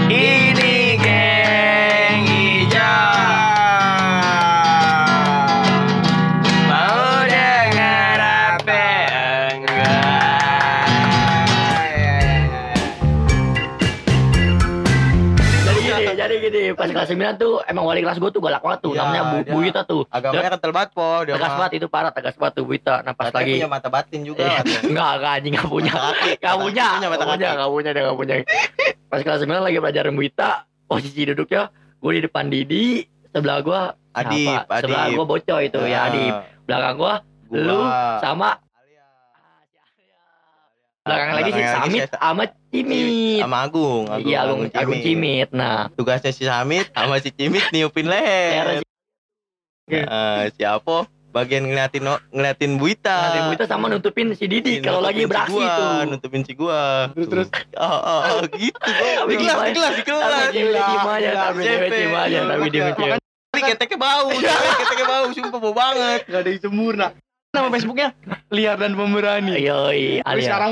[0.06, 3.35] Ini geng hijau.
[16.48, 19.22] Gini, pas kelas 9 tuh emang wali kelas gue tuh galak banget tuh, Iya, namanya
[19.24, 20.02] Bu, Bu Ita tuh.
[20.08, 22.96] Agamanya kental banget po dia Tegas banget itu parah, tegas banget tuh Bu Ita.
[23.00, 24.42] Nah pas lagi punya mata batin juga.
[24.42, 24.80] Katanya.
[24.88, 25.94] enggak, enggak anjing enggak punya.
[26.36, 28.34] Enggak punya, enggak punya, enggak punya, dia enggak punya.
[29.06, 30.50] Pas kelas 9 lagi pelajaran Bu Ita,
[30.84, 31.62] posisi duduknya
[31.96, 32.86] gue di depan Didi,
[33.28, 33.80] sebelah gua
[34.12, 34.64] Adip?
[34.70, 35.14] Sebelah Adip.
[35.14, 36.34] gua Bocoy itu ya Ah, Adip.
[36.64, 37.14] Belakang gua
[37.46, 37.58] gua.
[37.58, 37.80] lu
[38.18, 39.04] sama Alia.
[41.02, 42.44] belakang lagi si Belakangnya Samit sama
[42.78, 43.40] Cimit.
[43.40, 45.48] sama Agung, Agung, Iya, Agung, Agung Cimit.
[45.50, 48.84] Nah, Tugasnya si Samit sama si Cimit niupin leher.
[49.86, 53.12] Nah, si Apo bagian ngeliatin no- ngeliatin Buita.
[53.28, 55.96] Nanti Bu Ita sama nutupin si Didi kalau lagi Nutupin si beraksi gua, tuh.
[56.08, 56.80] nutupin si gua.
[57.12, 57.48] Terus, terus.
[57.76, 58.80] Oh, oh, oh, gitu.
[59.20, 59.68] Tapi Di kelas, gimana?
[59.68, 60.48] di kelas, di kelas.
[60.48, 60.80] Gila,
[61.44, 61.60] tapi
[61.92, 63.20] diem aja, tapi Makanya- ngecek.
[63.46, 64.26] Tapi keteknya bau,
[64.80, 66.20] keteknya bau, sumpah bau banget.
[66.26, 67.06] Gak ada yang sempurna.
[67.52, 68.08] Nama Facebooknya
[68.48, 69.52] Liar dan Pemberani.
[69.56, 70.44] Yoi, Tapi Alia.
[70.44, 70.70] sekarang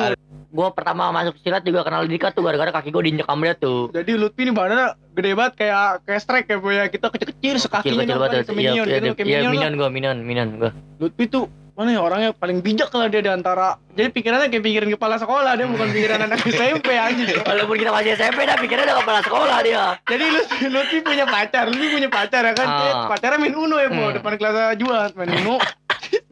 [0.54, 3.90] Gue pertama masuk silat juga kenal Dika tuh gara-gara kaki gue diinjek dia tuh.
[3.90, 6.86] jadi Lutfi ini badannya gede banget kayak kayak strike ya boy ya.
[6.86, 8.38] Kita kecil-kecil Kecil sekakinya kecil apa, banget.
[8.40, 10.70] ke Iya, minion iya, gitu, iya, kayak iya, minion minion gue, minion, minion gue.
[11.00, 14.88] Lutfi tuh mana ya orangnya paling bijak lah dia di antara jadi pikirannya kayak pikiran
[14.94, 18.96] kepala sekolah dia bukan pikiran anak SMP anjing Walaupun kita masih SMP dah pikirnya udah
[19.02, 19.84] kepala sekolah dia.
[20.06, 23.10] jadi Lutfi, Lutfi punya pacar Lutfi punya pacar ya kan Ah.
[23.10, 24.14] Pacarnya main Uno ya Hmm.
[24.14, 25.58] depan kelas jual main Uno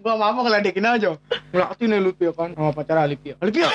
[0.02, 1.10] gua apa ngeledekin aja.
[1.54, 2.50] Ngelakuin nih Lutfi kan.
[2.58, 3.70] Sama pacar Alipia Alipia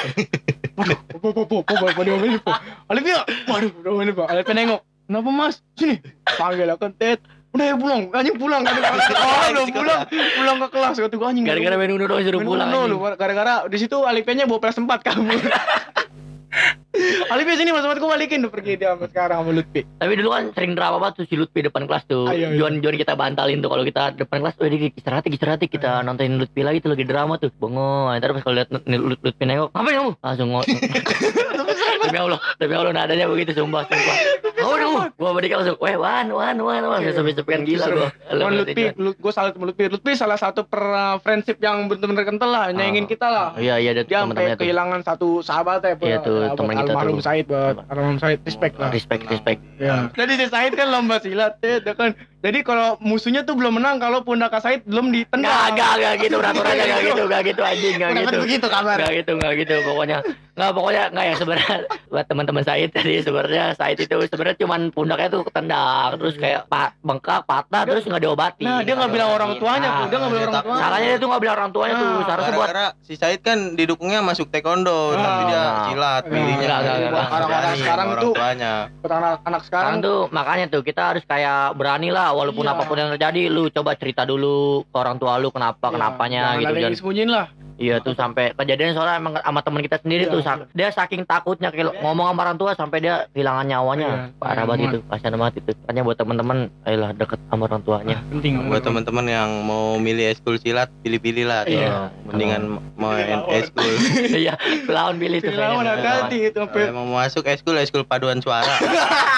[0.78, 2.54] waduh po po po po po po diomelin po
[2.94, 4.82] Alipia waduh diomelin po Alipia nengok.
[5.08, 5.63] Kenapa mas?
[5.80, 6.04] Sini.
[6.36, 7.24] Panggil kan Tet
[7.56, 8.12] udah ya pulang.
[8.12, 8.62] Anjing pulang.
[8.68, 8.76] Kan
[9.58, 10.02] oh pulang.
[10.12, 10.96] Pulang ke kelas.
[11.00, 12.70] Kata gua anjing Gara-gara main Uno doang suruh pulang.
[12.92, 13.00] Lu.
[13.16, 15.32] Gara-gara di situ Alipianya bawa plus 4 kamu
[17.32, 20.44] Alipia sini mas gue balikin tuh pergi dia sampai sekarang sama Lutfi Tapi dulu kan
[20.52, 22.26] sering drama banget tuh si Lutfi depan kelas tuh.
[22.26, 22.56] Ayo.
[22.56, 26.40] Juan Juan kita bantalin tuh kalau kita depan kelas, "Wah, di istirahat istirahat kita nontonin
[26.40, 28.18] Lutfi lagi tuh lagi drama tuh." Bengong.
[28.18, 30.68] Ntar pas kalau lihat Lut- Lut- Lutfi nengok, "Apa kamu?" Langsung ngomong.
[32.08, 34.18] demi Allah, demi Allah nadanya begitu sumpah sumpah.
[34.58, 35.16] Oh, kamu.
[35.16, 37.16] Gua balik langsung, "Weh, wan wan wan wan." Iya.
[37.16, 38.10] Sampai-sampai gila gua.
[38.28, 40.82] Cuman Lutfi, gue salut sama Lutfi Lutfi salah satu per
[41.22, 43.10] friendship yang bener-bener kental lah Nyayangin Ah.
[43.10, 46.91] kita lah Iya, iya ada Dia sampai kehilangan satu sahabat ya Iya tuh, teman kita
[46.93, 47.26] almarhum tuh.
[47.26, 49.60] Said buat almarhum Said respect lah Respect, respect.
[49.82, 50.10] Ya.
[50.13, 52.13] Jadi si Said kan lomba silat ya, dia kan.
[52.38, 55.50] Jadi kalau musuhnya tuh belum menang kalau pundak Said belum ditendang.
[55.50, 58.38] Enggak, enggak, enggak gitu peraturannya enggak gitu, enggak gitu anjing, enggak Kenapa gitu.
[58.39, 58.95] begitu kabar?
[58.95, 60.17] Enggak gitu, enggak gitu pokoknya.
[60.54, 61.76] Enggak pokoknya enggak ya sebenarnya
[62.13, 66.93] buat teman-teman Said tadi sebenarnya Said itu sebenarnya cuman pundaknya tuh ketendang terus kayak pa-
[67.02, 68.63] bengkak, patah terus enggak diobati.
[68.63, 70.82] Nah, dia nggak bilang orang tuanya tuh, dia nggak bilang orang tuanya.
[70.84, 72.69] Salahnya dia tuh enggak bilang orang tuanya tuh, Nah, seharusnya buat
[73.02, 76.54] si Said kan didukungnya masuk taekwondo, Ah, tapi dia silat pilihnya.
[76.56, 77.26] enggak, enggak, enggak, enggak.
[77.28, 78.73] Orang-orang sekarang orang tuh tuanya.
[79.02, 82.71] Anak-anak sekarang sekarang tuh makanya tuh kita harus kayak berani lah walaupun Iya.
[82.71, 86.41] apa pun yang terjadi lu coba cerita dulu ke orang tua lu kenapa Iya, kenapanya
[86.43, 87.47] jangan gitu ada yang disembunyiin lah.
[87.78, 90.65] Iya tuh sampai kejadian soalnya emang sama teman kita sendiri Iya, tuh iya.
[90.71, 94.65] dia saking takutnya kayak ngomong sama orang tua sampai dia kehilangan nyawanya Iya, parah iya,
[94.65, 94.89] banget amat.
[94.89, 98.54] itu kasihan banget itu makanya buat teman-teman ayolah deket sama orang tuanya Penting.
[98.65, 101.62] Buat teman-teman yang mau milih eskul silat, pilih-pilih lah.
[101.63, 101.78] tuh.
[101.78, 102.10] Iya.
[102.26, 102.62] Mendingan
[102.97, 103.86] main eskul.
[104.41, 104.58] iya
[104.89, 108.73] lawan Billy tuh Lawan hati itu Kalau emang mau masuk eskul, eskul paduan suara.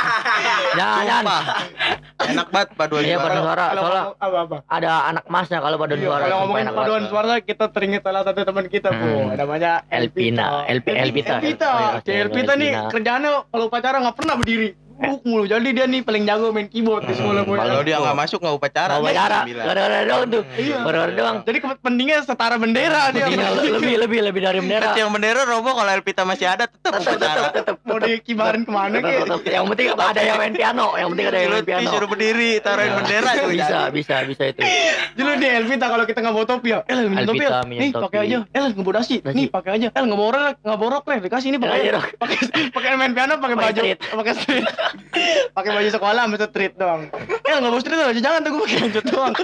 [0.80, 1.28] jangan.
[2.22, 3.24] Enak banget paduan iya suara.
[3.26, 4.58] paduan suara kalau soalnya ngomong- apa-apa.
[4.68, 8.40] ada anak masnya kalau paduan Iya, suara kalau ngomongin paduan suara kita teringat salah satu
[8.42, 9.28] teman kita bu Hmm.
[9.34, 11.36] namanya Elpina, Elpi- Elpita.
[11.38, 12.90] Elpita Oh, iya, Elpita nih Elpina.
[12.90, 15.44] kerjaannya kalau pacaran nggak pernah berdiri Buk mulu.
[15.48, 17.56] Jadi dia nih paling jago main keyboard di sekolah gue.
[17.56, 18.94] Kalau dia nggak masuk nggak upacara.
[19.00, 19.64] Bicara, Sembilan.
[19.64, 20.44] gara-gara doang tuh.
[20.60, 20.78] Iya.
[20.84, 21.38] Gara-gara doang.
[21.48, 23.26] Jadi pentingnya setara bendera dia.
[23.32, 24.92] Lebih lebih lebih dari bendera.
[25.00, 27.48] Yang bendera roboh kalau Elvita masih ada tetap upacara.
[27.56, 27.76] tetap.
[27.88, 29.24] Mau dikibarin ke mana gitu.
[29.48, 31.82] Yang penting ada yang main piano, yang penting ada yang main piano.
[31.88, 34.62] disuruh berdiri, taruhin bendera juga Bisa, bisa, bisa itu.
[35.16, 37.62] Dulu nih Elvita kalau kita nggak bawa topi ya, El minjem topi Elvita ya.
[37.66, 38.04] Nih topi.
[38.06, 38.38] pakai aja.
[38.52, 39.16] El nggak bawa dasi.
[39.24, 39.88] Nih pakai aja.
[39.96, 41.18] El nggak borok nggak borok lah.
[41.24, 41.80] Dikasih ini pakai
[42.20, 42.38] Pakai.
[42.76, 44.66] Pakai main piano pakai baju pakai street.
[45.52, 47.02] Pakai baju sekolah sama street doang.
[47.42, 49.34] El nggak bawa street aja jangan tuh gue pakai lanjut doang.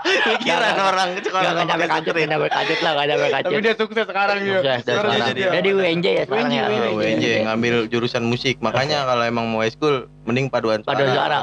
[0.00, 2.18] Pikiran orang sekolah Gak nggak nyampe pakai kacut, street.
[2.18, 3.46] gak nyampe kacut lah, gak nyampe kacut.
[3.46, 4.58] Tapi dia sukses sekarang dia.
[4.60, 6.64] Dari Sekarang Dia di UNJ ya sekarang ya.
[6.90, 7.26] UNJ.
[7.46, 8.56] Ngambil jurusan musik.
[8.58, 10.92] Makanya kalau emang mau high school mending paduan suara.
[10.92, 11.38] Paduan suara.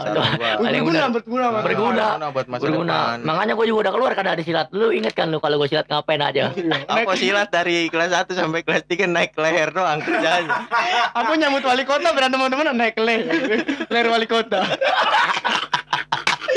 [0.60, 1.48] Paling Berguna, berguna.
[1.64, 2.08] Berguna.
[2.30, 2.94] buat masa Berguna.
[2.94, 3.18] depan.
[3.24, 4.68] Makanya gue juga udah keluar kan dari silat.
[4.72, 6.52] Lu inget kan lu kalau gue silat ngapain aja?
[6.88, 10.68] Aku silat dari kelas 1 sampai kelas 3 naik leher doang kerjanya.
[11.16, 13.20] Aku nyambut wali kota berantem teman-teman naik leh.
[13.90, 14.62] Leher wali kota.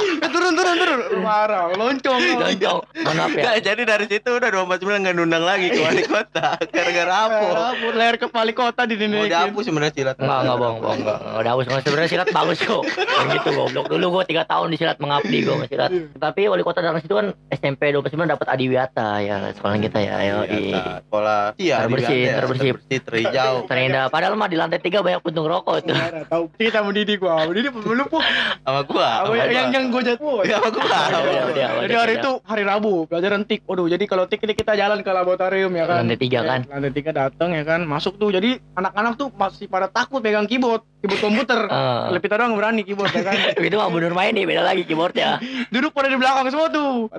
[0.00, 2.78] Eh, turun turun turun marah loncong Loncong.
[3.00, 3.42] Mohon maaf ya.
[3.42, 6.48] Nggak, jadi dari situ udah 249 nggak diundang lagi ke wali kota.
[6.60, 7.36] Gara-gara apa?
[7.40, 10.16] Leher, leher ke wali kota di Mau dinaikin dihapus sebenarnya silat.
[10.16, 11.00] Enggak, enggak bohong, bohong,
[11.40, 11.64] haus.
[11.66, 12.82] Enggak, sebenarnya silat bagus kok.
[12.86, 13.84] Yang gitu goblok.
[13.88, 15.90] Dulu gue 3 tahun di silat mengabdi gue sama silat.
[16.16, 20.12] Tapi wali kota dari situ kan SMP 29 dapat Adiwiyata ya sekolah kita ya.
[20.20, 22.70] Ayo di Iya, sekolah iya Terbersih, terbersih.
[22.70, 24.04] terbersih terhijau terindah.
[24.08, 25.92] Padahal mah di lantai 3 banyak puntung rokok itu.
[26.28, 28.22] Tahu kita mau Didi gua mau Didi belum pun
[28.62, 31.68] sama gua sama yang yang gue jatuh Iya, sama gua Iya, iya, iya.
[31.84, 35.10] jadi hari itu hari Rabu pelajaran tik waduh jadi kalau tik ini kita jalan ke
[35.10, 36.06] laboratorium ya kan?
[36.06, 36.60] Lantai tiga kan?
[36.70, 37.82] lantai tiga datang ya kan?
[37.84, 41.60] Masuk tuh jadi anak-anak tuh masih pada takut pegang keyboard keyboard komputer.
[41.66, 42.04] Eh.
[42.14, 43.36] lebih doang berani keyboard ya kan?
[43.66, 45.42] Itu mah bener main nih beda lagi keyboardnya.
[45.74, 47.10] Duduk pada di belakang semua tuh.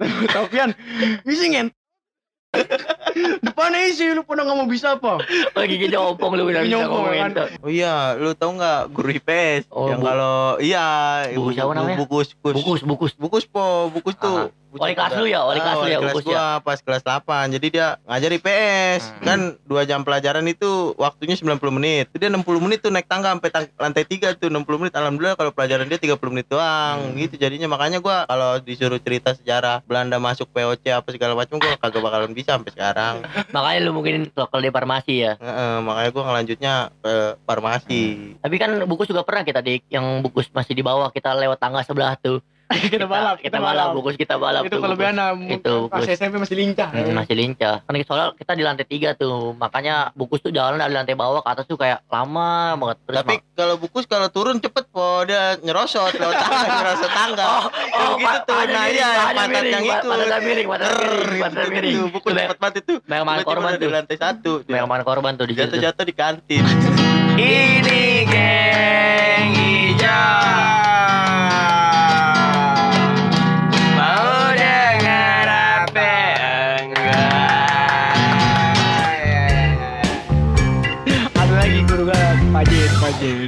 [1.27, 1.67] Isi ngen
[3.41, 5.21] depannya isi lu nggak mau bisa apa
[5.57, 7.31] lagi gigi nyompong lu bilang Gigi bisa nyompong, ngomong kan?
[7.33, 7.45] ente.
[7.61, 10.85] Oh iya, lu tau nggak guru IPS Oh, yang kalau iya
[11.33, 11.97] Buku siapa namanya?
[11.99, 14.51] Bukus, bukus, bukus bukus bukus po, bukus tuh.
[14.71, 17.51] Wali kelas lu ya, wali kelas lu ya, wali Bukus gua pas kelas 8.
[17.51, 19.01] Jadi dia ngajar IPS.
[19.03, 19.23] Hmm.
[19.27, 22.07] Kan dua jam pelajaran itu waktunya 90 menit.
[22.15, 24.95] Jadi dia 60 menit tuh naik tangga sampai tang- lantai 3 tuh 60 menit.
[24.95, 27.03] Alhamdulillah kalau pelajaran dia 30 menit doang.
[27.03, 27.19] Hmm.
[27.19, 31.75] Gitu jadinya makanya gua kalau disuruh cerita sejarah Belanda masuk POC apa segala macam gua
[31.75, 32.90] kagak bakalan bisa sampai sekarang.
[33.55, 35.33] Makanya lu mungkin lokal di farmasi ya.
[35.37, 38.03] Heeh, makanya gua ngelanjutnya ke farmasi.
[38.41, 39.87] tapi kan bukus juga pernah kita dik.
[39.91, 42.43] Yang bukus masih di bawah kita lewat tangga sebelah tuh
[42.93, 45.15] kita balap kita balap bukus kita balap itu tuh, kelebihan
[45.47, 49.55] itu pas SMP masih lincah Hmm, masih lincah kan soalnya kita di lantai tiga tuh
[49.55, 53.35] makanya bukus tuh jalan dari lantai bawah ke atas tuh kayak lama banget terus Tapi
[53.55, 57.45] kalau bukus kalau turun cepet po dia nyerosot lewat tangga nyerosot tangga.
[57.45, 58.61] Oh, oh, gitu tuh.
[58.65, 60.03] Nah, iya, pantat yang ikut.
[60.03, 61.95] pantat miring, pantat miring, pantat gitu, miring.
[62.11, 62.93] Bukus Tuh, cepet banget itu.
[63.01, 64.51] Tiba-tiba korban udah di tuh lantai satu.
[64.65, 65.55] makan korban tuh tuh.
[65.55, 66.63] Jatuh-jatuh di kantin.
[67.41, 68.70] Ini geng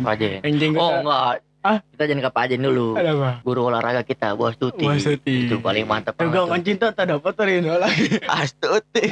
[0.04, 0.40] Pajen.
[0.44, 1.42] yang jenggot Oh enggak.
[1.64, 1.80] Ah?
[1.80, 3.00] Kita jangan ke Pajen dulu.
[3.00, 4.84] ada apa Guru olahraga kita, Bos Tuti.
[4.84, 5.48] Bos Tuti.
[5.48, 6.20] Itu paling mantap.
[6.20, 6.66] Enggak kan tuh.
[6.68, 8.20] cinta tak dapat tarin lagi.
[8.44, 9.08] Astuti.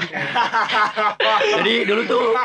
[1.55, 2.35] Jadi dulu tuh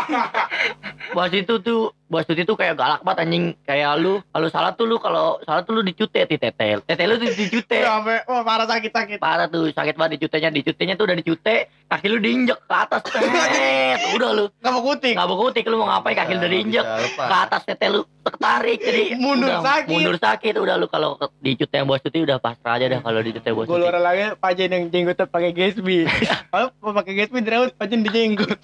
[1.11, 3.45] Bos itu tuh Bos Tuti tuh kayak galak banget anjing.
[3.67, 6.79] Kayak lu kalau salah tuh lu kalau salah tuh lu dicute di tetel.
[6.87, 7.79] Tetel lu tuh dicute.
[7.91, 9.19] Sampai oh parah sakit sakit.
[9.19, 10.55] Parah tuh sakit banget dicutenya.
[10.55, 11.57] Dicutenya tuh udah dicute,
[11.91, 13.03] kaki lu diinjek ke atas.
[13.11, 14.01] Tet.
[14.17, 14.45] Udah lu.
[14.63, 15.15] Enggak mau kutik.
[15.19, 16.85] Nggak mau kutik lu mau ngapain kaki lu udah diinjek.
[16.87, 17.25] Bisa lupa.
[17.27, 19.91] Ke atas tetel lu ketarik jadi Mundur udah, sakit.
[19.91, 23.47] mundur sakit udah lu kalau dicute yang bos tuti udah pasrah aja dah kalau dicute
[23.55, 26.07] bos Gue luar lagi Pajin yang jenggotnya pakai gesbi.
[26.53, 28.59] Kalau pakai gesbi dirawat Pajin di jenggot.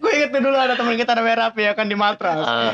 [0.00, 2.40] Gue inget dulu ada teman kita namanya Rapi ya kan di matras.
[2.40, 2.73] Eh,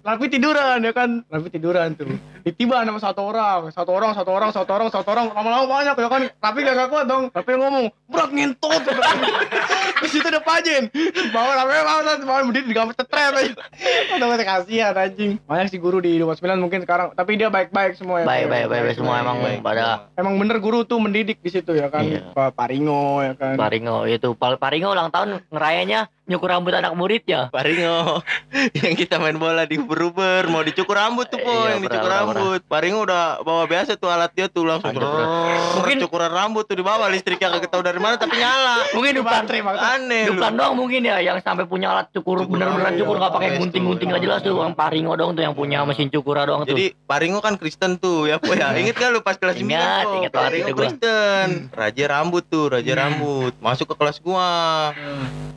[0.00, 1.22] Rapi tiduran ya kan.
[1.28, 2.08] Rapi tiduran tuh.
[2.40, 5.26] Ditiba sama satu orang, satu orang, satu orang, satu orang, satu orang.
[5.36, 6.22] Lama-lama banyak ya kan.
[6.40, 7.24] Rapi gak kuat dong.
[7.28, 8.82] Rapi ngomong, berat ngentot.
[10.00, 10.88] Di situ ada Pajin.
[11.36, 13.52] Bawa Rapi bawa bawa berdiri di kamar tetret aja.
[14.16, 15.30] Udah masih kasihan anjing.
[15.44, 18.26] Banyak sih guru di 29 mungkin sekarang, tapi dia baik-baik semua ya.
[18.26, 19.60] baik baik baik baik semua emang baik.
[19.60, 22.08] pada Emang bener guru tuh mendidik di situ ya kan.
[22.08, 22.32] Iya.
[22.32, 23.54] Pak Paringo ya kan.
[23.60, 28.22] Paringo itu Paringo ulang tahun ngerayanya nyukur rambut anak muridnya Paringo
[28.78, 32.30] yang kita main bola di Uber-Uber mau dicukur rambut tuh po Iya, yang dicukur pernah,
[32.30, 32.60] rambut.
[32.70, 34.94] Paringo udah bawa biasa tuh alat dia tuh langsung
[35.74, 38.86] mungkin cukuran rambut tuh di bawah listriknya kagak tahu dari mana tapi nyala.
[38.94, 39.90] Mungkin Baterai maksudnya.
[39.98, 43.58] aneh Duplan doang mungkin ya yang sampai punya alat cukur bener-bener cukur nggak pakai iya,
[43.58, 46.70] gunting-gunting nggak jelas tuh yang Paringo doang tuh yang punya mesin cukur doang tuh.
[46.70, 48.70] Jadi Paringo kan Kristen tuh ya po ya.
[48.78, 50.80] Inget gak lu pas kelas 9 Ingat, po ingat banget Paringo itu gua.
[50.86, 51.48] Kristen.
[51.74, 53.52] Raja rambut tuh raja rambut.
[53.58, 54.50] Masuk ke kelas gua.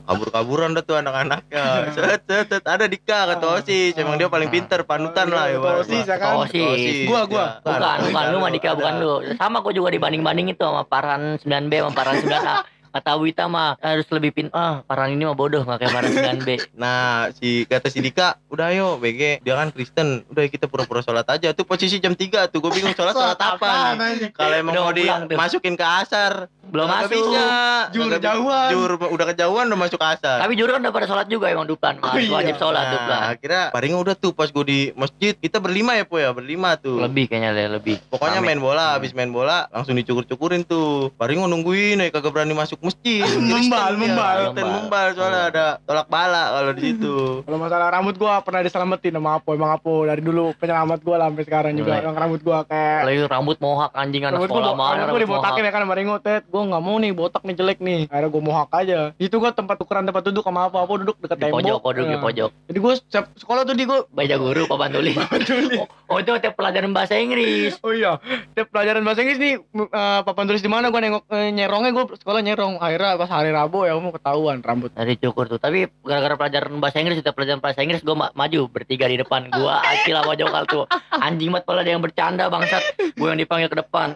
[0.03, 2.63] Kabur-kaburan dah tuh anak-anaknya set set set.
[2.67, 3.95] Ada Dika kata osis.
[3.95, 5.59] Emang dia dia paling pinter panutan lah ya.
[5.59, 6.47] osis ya kan?
[6.47, 7.03] Osis.
[7.03, 7.59] Gua, gua.
[7.59, 9.13] Bukan, bukan lu mah Dika, bukan lu.
[9.35, 12.55] Sama gua juga dibanding-banding itu sama Parhan 9B sama Parhan 9A.
[12.93, 16.49] Kata Wita mah harus lebih pin ah Parhan ini mah bodoh nggak kayak Parhan 9B.
[16.75, 20.21] Nah, si kata si Dika, udah ayo BG, dia kan Kristen.
[20.27, 21.49] Udah kita pura-pura sholat aja.
[21.51, 23.97] Tuh posisi jam 3 tuh, gue bingung sholat sholat apa.
[24.31, 25.29] Kalau emang Udah mau pulang tuh.
[25.31, 27.09] dimasukin ke asar, Belum masuk.
[27.09, 27.45] bisa.
[27.89, 28.69] Jur jauhan.
[28.69, 30.37] Jur udah kejauhan udah masuk ke asar.
[30.37, 31.97] Tapi juru kan udah pada sholat juga emang Duplan.
[31.97, 32.09] Mas.
[32.09, 32.29] Oh, iya.
[32.31, 33.19] Wajib sholat Nah, Duplan.
[33.31, 36.99] akhirnya paling udah tuh pas gue di masjid, kita berlima ya po ya, berlima tuh.
[36.99, 37.97] Lebih kayaknya Le, lebih.
[38.07, 38.47] Pokoknya Rame.
[38.49, 41.09] main bola, habis main bola langsung dicukur-cukurin tuh.
[41.15, 43.23] Paling nungguin, eh kagak berani masuk masjid.
[43.53, 44.03] Membal, Kristen dia.
[44.03, 44.35] membal.
[44.37, 45.49] Kristen membal soalnya Oh.
[45.49, 47.15] ada tolak bala kalau di situ.
[47.45, 51.27] Kalau masalah rambut gua pernah diselamatin sama Apo, emang Apo dari dulu penyelamat gua lah
[51.31, 51.99] sampai sekarang juga.
[51.99, 55.21] Yang rambut gua kayak Lagi rambut mohak anjing anak rambut sekolah gua, mana rambut gua
[55.23, 56.43] dibotakin ya kan sama Ringo Ted.
[56.51, 58.01] Gua nggak mau nih botak nih jelek nih.
[58.11, 58.99] Akhirnya gua mohak aja.
[59.15, 60.77] Itu gua tempat tukeran tempat duduk sama Apo.
[60.77, 61.57] Apo duduk deket Di tembok.
[61.59, 62.49] pojok, pojok, di pojok.
[62.67, 62.93] Jadi gua
[63.33, 65.13] sekolah tuh di gua Baca guru, Pak Bantuli.
[65.15, 67.79] Oh, oh, itu tiap pelajaran bahasa Inggris.
[67.81, 68.19] Oh iya,
[68.53, 72.05] tiap pelajaran bahasa Inggris nih eh, papan tulis di mana gua nengok eh, nyerongnya gua
[72.13, 72.72] sekolah nyerong.
[72.79, 74.89] Akhirnya pas hari Rabu ya mau ketahuan rambut.
[74.93, 79.05] dari cukur tuh tapi gara-gara pelajaran bahasa Inggris kita pelajaran bahasa Inggris gue maju bertiga
[79.09, 83.27] di depan gua Acil sama Jokal tuh anjing banget pala ada yang bercanda bangsat gue
[83.27, 84.15] yang dipanggil ke depan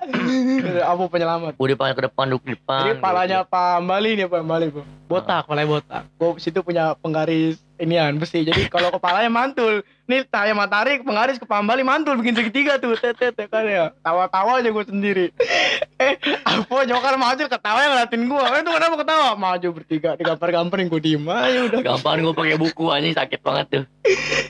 [0.84, 1.58] Apo penyelamat.
[1.58, 4.82] gue dipanggil ke depan duduk di depan Jadi palanya Pak Mbali nih Pak Mbali bu.
[5.08, 6.04] Botak, palanya botak.
[6.20, 8.44] Gue situ punya penggaris inian besi.
[8.44, 12.96] Jadi kalau kepalanya mantul, nih cahaya matahari penggaris ke Pak Mbali mantul bikin segitiga tuh.
[12.96, 13.92] Tet tet tet, kan ya.
[14.02, 15.26] Tawa-tawa aja gue sendiri.
[16.04, 16.16] eh,
[16.48, 18.42] apa Jokal maju ketawa yang ngeliatin gue.
[18.42, 19.28] Eh, itu kenapa ketawa?
[19.36, 21.80] Maju bertiga, digambar-gambarin gue diem aja udah.
[21.84, 23.84] gampang gue pakai buku anjing sakit banget tuh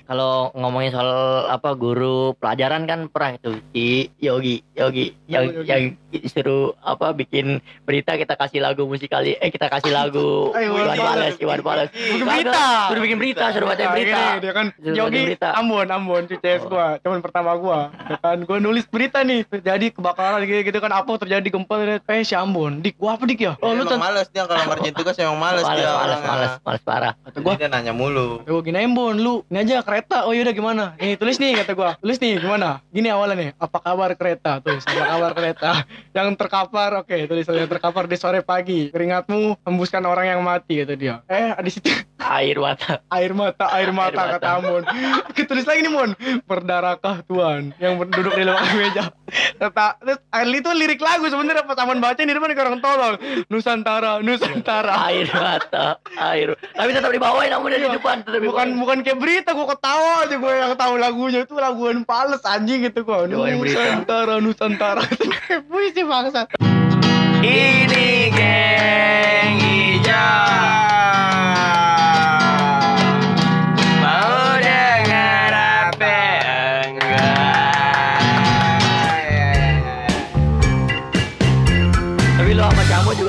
[0.08, 3.88] kalau ngomongin soal apa guru pelajaran kan pernah itu si
[4.22, 5.68] Yogi Yogi yang Yogi.
[5.68, 5.82] yang
[6.30, 11.60] suruh apa bikin berita kita kasih lagu musikali eh kita kasih lagu Iwan Fales Iwan
[11.66, 11.90] Kagak,
[12.24, 12.66] berita.
[12.88, 15.24] suruh bikin berita suruh baca berita dia kan Yogi.
[15.54, 16.70] Ambon Ambon CCS Oh.
[16.70, 17.94] gua teman pertama gua.
[18.08, 22.22] Ya kan gua nulis berita nih terjadi kebakaran gitu, gitu kan apa terjadi gempa eh
[22.22, 23.54] si Ambon dik gua apa dik ya?
[23.60, 26.52] Oh lu emang ten- males dia kalau ngerjain tugas emang males, males dia males males
[26.60, 27.14] males parah.
[27.22, 28.42] Kata gua Jadi dia nanya mulu.
[28.44, 30.26] Ya gua gini Ambon lu ini aja kereta.
[30.26, 30.84] Oh yaudah gimana?
[30.98, 31.96] Nih tulis nih kata gua.
[31.98, 32.82] Tulis nih gimana?
[32.90, 34.60] Gini awalnya nih apa kabar kereta?
[34.60, 35.70] Tulis apa kabar kereta?
[36.12, 38.90] Yang terkapar oke tulis yang terkapar di sore pagi.
[38.90, 41.22] Keringatmu hembuskan orang yang mati kata dia.
[41.28, 41.90] Eh di situ.
[42.18, 43.00] Air mata.
[43.08, 44.82] Air mata air mata Air kata Amon
[45.46, 46.16] tulis lagi nih Mon.
[46.48, 49.04] Berdarahkah Tuhan yang duduk di belakang meja?
[49.60, 53.14] Kata terus air itu lirik lagu sebenarnya pas Amon baca di depan orang tolol
[53.52, 55.12] Nusantara Nusantara.
[55.12, 56.56] Air mata air.
[56.56, 58.00] Tapi tetap dibawain namun dari Iya.
[58.00, 61.40] depan tetap bukan bukan kayak berita gua ketawa aja gue yang tahu lagunya.
[61.44, 63.60] Itu laguan pales anjing gitu gua berita.
[63.60, 65.04] Nusantara Nusantara.
[65.70, 66.48] Puisi bangsa.
[67.44, 70.67] Ini geng hijau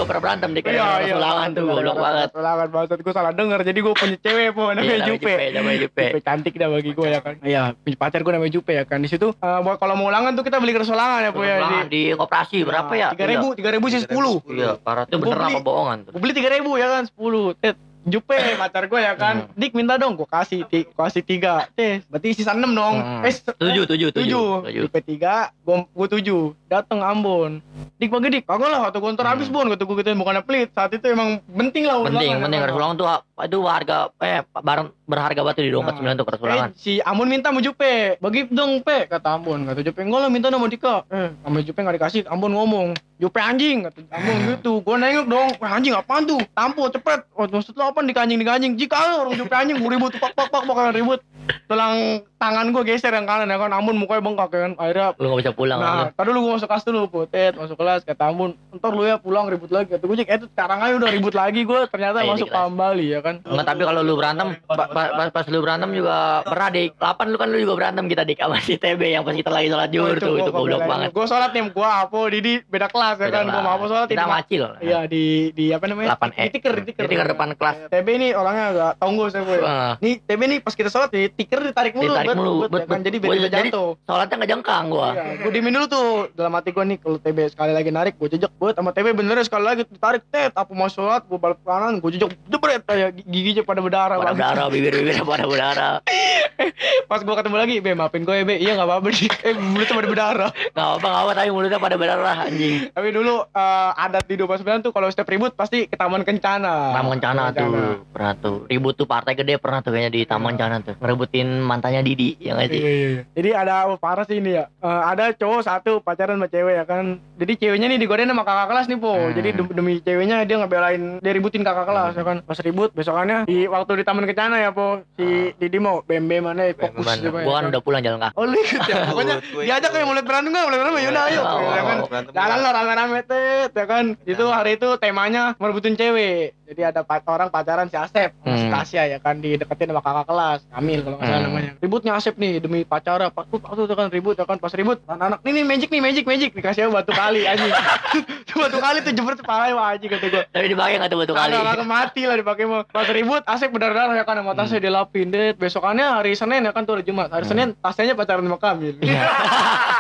[0.08, 2.28] pernah berantem di kayak Sulangan tuh goblok banget.
[2.32, 2.98] Sulangan banget.
[3.04, 6.06] Gue salah denger jadi gue punya cewek po Iya, namanya namanya Jupe namanya Jupe.
[6.08, 7.34] Jupe cantik dah bagi gue ya kan?
[7.44, 8.98] Iya punya pacar gue namanya Jupe ya kan?
[9.04, 12.02] Di situ buat kalau mau ulangan tuh kita beli kersolangan ya po ya Sulangan di
[12.16, 13.08] koperasi berapa ya?
[13.12, 14.40] Tiga ribu tiga ribu sih sepuluh.
[14.48, 15.04] Iya parah.
[15.04, 16.12] Itu bener apa bohongan tuh?
[16.16, 17.02] gue beli tiga ribu ya kan?
[17.06, 17.52] Sepuluh.
[17.58, 17.76] Tet
[18.08, 19.48] Jupe pacar gue ya kan?
[19.54, 21.68] Dik minta dong gue kasih ti gua kasih tiga.
[21.72, 22.96] Teh berarti sisa enam dong.
[22.98, 23.26] Hmm.
[23.26, 24.10] eh tujuh tujuh tujuh.
[24.12, 24.48] tujuh.
[24.66, 24.82] Tujuh.
[24.88, 26.42] Jupe tiga gue gue tujuh.
[26.68, 27.62] Dateng Ambon.
[28.00, 29.34] Dik bagi dik kagak lah waktu gue ntar Hmm.
[29.38, 32.60] habis bon kata gue gitu bukan pelit saat itu emang penting lah penting penting.
[32.60, 33.06] harus ulang tuh
[33.38, 35.98] itu harga eh barang berharga banget di dompet Nah.
[35.98, 39.80] sembilan tuh Eh, ulangan si Amun minta mau Jupe bagi dong pe kata Ambon kata
[39.80, 41.08] Jupe enggak lah minta nama Dika.
[41.08, 44.84] Eh sama Jupe nggak dikasih Ambon ngomong Jupe anjing kata Ambon gitu.
[44.84, 45.48] Gue nengok dong.
[45.58, 46.38] Wah, anjing apaan tuh?
[46.52, 47.24] Tampo cepet.
[47.32, 50.62] Oh maksud lo apa dikanjing dikanjing jika orang Jupe anjing gue ribut pak pak pak
[50.62, 51.24] bakalan ribut
[51.66, 51.96] tulang
[52.36, 55.40] tangan gue geser yang kanan ya kan Ambon mukanya bengkak ya kan akhirnya lu gak
[55.42, 55.98] bisa pulang kan lu.
[55.98, 59.16] Nah, tadi dulu gue masuk kelas dulu, putet, masuk kelas, kata Ambon, ntar lu ya
[59.16, 59.90] pulang ribut lagi.
[59.90, 62.62] Kata gue, Cek, eh sekarang aja udah ribut lagi gue, ternyata Ayo, masuk di kelas.
[62.64, 63.34] kembali ya kan.
[63.42, 66.90] Enggak, tapi kalau lu berantem, pa- pa- pas, pas lu berantem juga pernah dik.
[66.94, 69.68] 8 lu kan lu juga berantem kita dik sama si TB yang pas kita lagi
[69.68, 71.08] sholat zuhur tuh, itu goblok banget.
[71.10, 74.24] Gue sholat nih, gue apa, Didi beda kelas ya kan, gue mau apa sholat Kita
[74.26, 74.62] macil.
[74.78, 76.14] Iya di di apa namanya?
[76.14, 76.44] 8 E.
[76.46, 77.90] Di tiker, di depan kelas.
[77.90, 79.58] TB ini orangnya agak tonggo saya boy.
[79.58, 82.68] Wah, Nih TB nih pas kita sholat di tiker ditarik mulu, Ditarik bet, mulu, bet,
[82.68, 82.90] bet, ya kan?
[82.90, 83.04] bet.
[83.04, 83.90] jadi biar Gua tidak jadi- jatuh.
[84.02, 85.08] sholatnya nggak jengkang gua.
[85.08, 88.28] Iya, gue diemin dulu tuh dalam hati gue nih kalau TB sekali lagi narik gue
[88.28, 91.98] jejak buat sama TB bener sekali lagi ditarik tet apa mau sholat gue balik kanan
[91.98, 95.94] gue jejak jebret kayak giginya pada berdarah Pada berdarah, bibir-bibir pada berdarah.
[97.08, 99.94] pas gue ketemu lagi be maafin gue ya be iya nggak apa-apa sih eh mulutnya
[99.94, 102.90] pada berdarah Nggak apa nggak apa tapi mulutnya pada berdarah anjing.
[102.90, 107.16] tapi dulu eh, adat di 29 tuh kalau setiap ribut pasti ke taman kencana Taman
[107.18, 107.70] Kencana tuh,
[108.08, 108.56] pernah tuh.
[108.64, 110.94] Ribut tuh partai gede pernah tuh kayaknya di Taman Kencana tuh.
[110.96, 113.22] Ngerebut ngerebutin mantannya Didi ya nggak sih Iya, iya, iya.
[113.36, 114.64] Jadi ada oh, parah sih ini ya.
[114.78, 117.20] Eh, ada cowok satu pacaran sama cewek ya kan.
[117.36, 119.12] Jadi ceweknya nih digodain sama kakak kelas nih po.
[119.12, 119.34] Hmm.
[119.34, 122.36] Jadi dem- demi ceweknya dia ngebelain dia ributin kakak kelas ya kan.
[122.42, 125.04] Pas ribut besokannya di waktu di taman kencana ya po.
[125.14, 127.20] Si Didi mau bembe mana fokus Gimana?
[127.20, 128.96] coba ya Gua kan udah pulang jalan kaki Oh lu ikut ya.
[129.12, 131.40] Pokoknya Gue diajak kayak mulai berantem kan, mulai berantem yaudah ayo.
[131.42, 131.96] Oh, ya kan.
[132.06, 134.04] berantem Jalan lo rame-rame tet ya kan.
[134.24, 136.54] Itu hari itu temanya merebutin cewek.
[136.68, 138.74] Jadi ada orang pacaran si Asep sama si Hmm.
[138.74, 141.46] Tasya ya kan dideketin sama kakak kelas Kamil kalau nggak salah Hmm.
[141.50, 141.70] namanya.
[141.78, 143.28] Ributnya Asep nih demi pacaran.
[143.28, 146.24] Pas tuh tuh kan ribut ya kan pas ribut anak-anak ini nih magic nih magic
[146.24, 147.68] magic dikasih batu kali anjing.
[148.58, 150.42] batu kali tuh jebret kepala wah anjing kata gua.
[150.46, 152.82] tapi dipakai nggak tuh batu kali Kagak mati lah dipakai mau.
[152.84, 155.52] Pas ribut Asep berdarah ya kan sama tasnya dilapin deh.
[155.52, 157.28] Besokannya hari Senin ya kan tuh hari Jumat.
[157.28, 157.50] Hari Hmm.
[157.50, 158.94] Senin tasnya pacaran sama Kamil.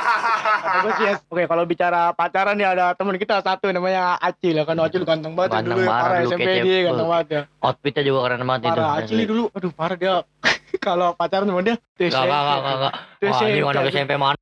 [0.68, 1.18] Sih, yes.
[1.28, 4.76] Oke, kalau bicara pacaran ya ada teman kita satu namanya Acil ya kan.
[4.78, 5.88] Acil ganteng banget ya dulu ya.
[5.88, 6.64] Parah SMP kece.
[6.64, 7.42] dia ganteng banget ya.
[7.58, 9.44] outfitnya juga keren banget itu Parah Acil dulu.
[9.52, 10.14] Aduh, parah dia.
[10.86, 12.92] kalau pacaran sama dia tuh Gak, gak, gak, gak, gak.
[13.18, 14.37] Tuh Wah, ini anak SMP mana?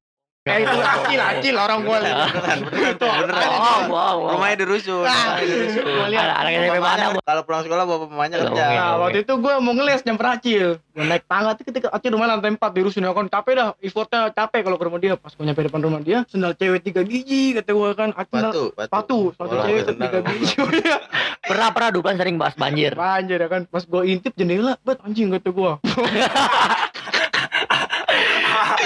[0.47, 2.31] Eh itu Acil, Acil orang gua lihat.
[2.31, 4.31] beneran beneran ada Wow, wow, wow.
[4.33, 5.83] rumahnya di rusun Ah, di rusun.
[6.07, 7.05] Anak SMP mana?
[7.19, 8.63] Kalau pulang sekolah bapak mamanya Oh, kerja.
[8.65, 10.79] Nah, waktu itu gue mau ngeles jam Acil.
[10.79, 13.27] Gue naik tangga tuh ketika Acil rumah lantai 4 di rusun ya kan.
[13.27, 15.15] Capek dah, effortnya capek kalau ke rumah dia.
[15.15, 18.11] Pas gue nyampe depan rumah dia, sendal cewek tiga biji kata gue kan.
[18.13, 18.47] Acil
[18.87, 20.55] Patu, satu Oh, cewek tiga biji.
[21.47, 22.91] Pernah, pernah dulu kan sering bahas banjir.
[22.93, 23.67] Banjir ya kan.
[23.67, 25.73] Pas gue intip jendela, bet anjing kata gue.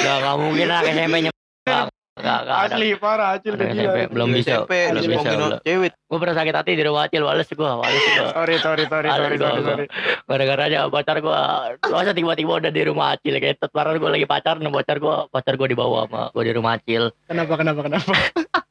[0.01, 1.17] Gak, gak mungkin anak SMP.
[1.61, 2.75] Gak, gak, gak ada.
[2.77, 3.93] Asli parah Acil udah gila.
[4.09, 4.65] Belum bisa.
[4.65, 5.31] SMP Belum bisa.
[5.65, 8.29] cewek Gue pernah sakit hati di rumah Acil, wales gue, wales gue.
[8.35, 9.71] Sorry, sorry, sorry, sorry, gua, sorry, gua.
[9.71, 9.87] sorry.
[10.27, 11.39] Gara-gara aja pacar gue,
[11.87, 15.69] masa tiba-tiba udah di rumah Acil kayak parah gue lagi pacaran, pacar gue, pacar gue
[15.71, 17.15] dibawa sama gue di rumah Acil.
[17.31, 18.13] Kenapa, kenapa, kenapa?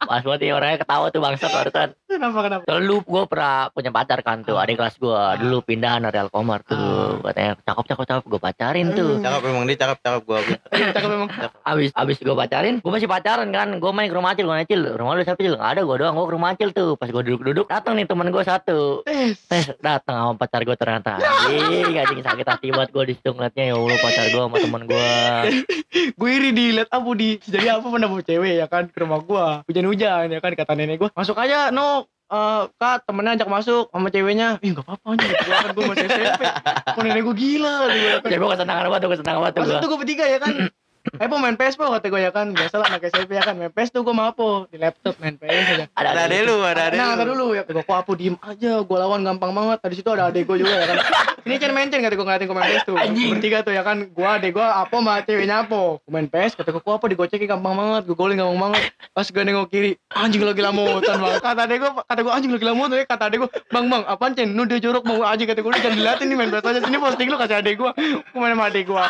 [0.09, 1.89] Pas banget orangnya ketawa tuh bangsat barusan.
[2.09, 2.63] Kenapa, kenapa?
[2.65, 5.21] Soalnya lu gue pernah punya pacar kan tuh, adik kelas gue.
[5.45, 7.21] Dulu pindahan dari Alkomar tuh.
[7.21, 9.21] Katanya cakep cakep cakep gue pacarin tuh.
[9.21, 10.39] cakep emang dia cakep cakep gua
[10.73, 11.29] Iya, cakep memang.
[11.61, 13.77] Abis abis gue pacarin, gue masih pacaran kan.
[13.77, 15.53] Gue main ke rumah Acil, gue Acil, rumah lu siapa Acil?
[15.53, 16.15] Gak ada, gue doang.
[16.17, 16.89] Gue ke rumah Acil tuh.
[16.97, 19.05] Pas gue duduk-duduk, datang nih teman gue satu.
[19.05, 21.21] Eh, Tes datang sama pacar gue ternyata.
[21.21, 24.81] Anjing, anjing sakit hati banget gue di situ ngeliatnya ya Allah pacar gue sama teman
[24.89, 25.09] gue.
[26.19, 29.45] gue iri dilihat Abu di jadi apa pernah bawa cewek ya kan ke rumah gua
[29.65, 34.07] hujan-hujan ya kan kata nenek gua masuk aja no eh, kak temennya ajak masuk sama
[34.13, 34.61] ceweknya.
[34.61, 36.41] Ih nggak apa-apa aja gitu kan gue masih SMP
[36.95, 37.75] kok nenek gue gila
[38.25, 39.77] ya gue kesenangan banget tuh, kesenangan banget gue.
[39.77, 40.53] itu gue bertiga ya kan
[41.17, 43.57] Eh po main PS po kata gue ya kan Biasa lah anak SMP ya kan
[43.57, 46.93] Main PS tuh gue mau apa Di laptop main PS aja ada adek lu ada
[46.93, 47.63] adek Nah, ada dulu ya.
[47.63, 49.77] Gue kok apa diem aja, gue lawan gampang banget.
[49.79, 50.97] Tadi situ ada adek gue juga ya kan.
[51.47, 52.95] Ini kan mencen kata gue ngeliatin gue main PS tuh.
[52.99, 53.97] Bertiga tuh ya kan.
[54.11, 55.81] Gue adek gue apa sama ceweknya apa.
[56.03, 58.03] Gue main PS, kata gue kok apa digocekin gampang banget.
[58.11, 58.81] Gue golin gampang banget.
[59.15, 61.31] Pas gue nengok kiri, anjing lagi lamutan bang.
[61.39, 63.05] Kata adek gue, kata gue anjing lagi lamutan ya.
[63.07, 64.49] Kata adek gue, bang bang, apaan cen?
[64.51, 66.79] Nu dia jorok mau anjing kata gue jangan diliatin nih main PS aja.
[66.83, 67.91] Sini posting lu kasih adek gue.
[68.19, 69.03] Gue main sama adek gue.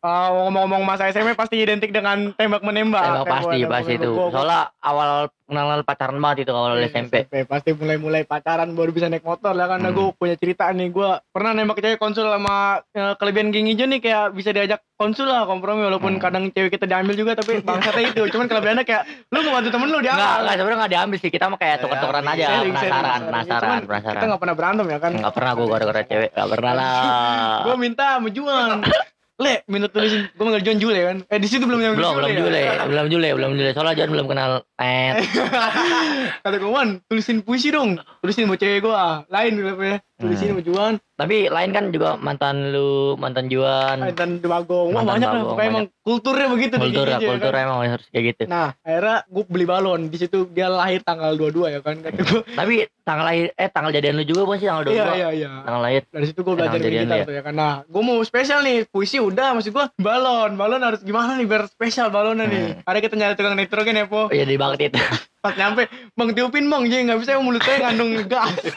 [0.00, 3.06] Ah, ngomong-ngomong masa SMP pasti identik dengan tembak menembak.
[3.22, 4.10] Tembak pasti, gua, pasti itu.
[4.26, 5.10] Soalnya awal
[5.44, 7.14] kenal pacaran banget itu awal Iya, SMP.
[7.44, 9.78] Pasti mulai-mulai pacaran baru bisa naik motor lah kan.
[9.78, 9.98] Nah, Hmm.
[10.00, 10.88] gue punya cerita nih.
[10.88, 15.26] Gue pernah nembak cewek konsul sama eh, kelebihan geng hijau nih kayak bisa diajak konsul
[15.26, 16.22] lah kompromi walaupun Hmm.
[16.22, 18.22] kadang cewek kita diambil juga tapi bangsatnya itu.
[18.28, 20.38] Cuman kelebihannya kayak lu ngebantu temen lu Enggak, diambil.
[20.40, 21.30] enggak sebenarnya enggak diambil sih.
[21.30, 24.14] Kita mah kayak tuker-tukeran aja, Sharing, penasaran, penasaran, penasaran.
[24.14, 25.12] Kita gak pernah berantem ya kan.
[25.12, 27.58] Enggak pernah gue gara-gara cewek, enggak pernah lah.
[27.62, 28.78] Gue minta sama Juan.
[29.40, 30.28] Le, minta tulisin.
[30.36, 31.16] Gue manggil Juan Jule kan.
[31.32, 32.40] Eh di situ belum yang Belum, belum ya?
[32.44, 33.70] Jule, belum Jule, belum Jule.
[33.72, 35.24] Soalnya John belum kenal net.
[36.44, 37.96] Kata gue Wan, tulisin puisi dong.
[38.20, 38.92] Tulisin buat cewek gue.
[39.32, 39.96] Lain gitu ya.
[40.20, 40.52] Tulisin Hmm.
[40.52, 40.92] sama Juan.
[41.16, 43.96] Tapi lain kan juga mantan lu, mantan Juan.
[43.98, 44.88] Mantan Bagong.
[44.88, 45.42] Wah Mantan banyak lah.
[45.46, 46.74] Pokoknya emang kulturnya begitu.
[46.74, 47.60] di Kultur geng ya, ya kultur kan.
[47.62, 48.42] emang harus kayak gitu.
[48.46, 50.00] Nah, akhirnya gue beli balon.
[50.06, 51.96] Di situ dia lahir tanggal 22 ya kan.
[52.50, 54.96] Tapi tanggal lahir, eh tanggal jadian lu juga bukan sih tanggal 22?
[54.96, 55.50] iya iya iya.
[55.60, 56.02] Tanggal lahir.
[56.06, 57.26] Dari situ gue belajar Tanggal bikin jadian gitar dia.
[57.26, 57.54] tuh ya kan.
[57.54, 58.78] Nah, gue mau spesial nih.
[58.86, 60.50] Puisi udah, maksud gue balon.
[60.54, 62.62] Balon harus gimana nih biar spesial balonnya nih.
[62.72, 62.86] Hmm.
[62.86, 64.20] Ada kita nyari tukang nitrogen ya, Po.
[64.22, 65.00] Oh iya di banget itu.
[65.40, 68.52] Pas nyampe, Bang tiupin bang, jadi nggak bisa mulut saya ngandung gas.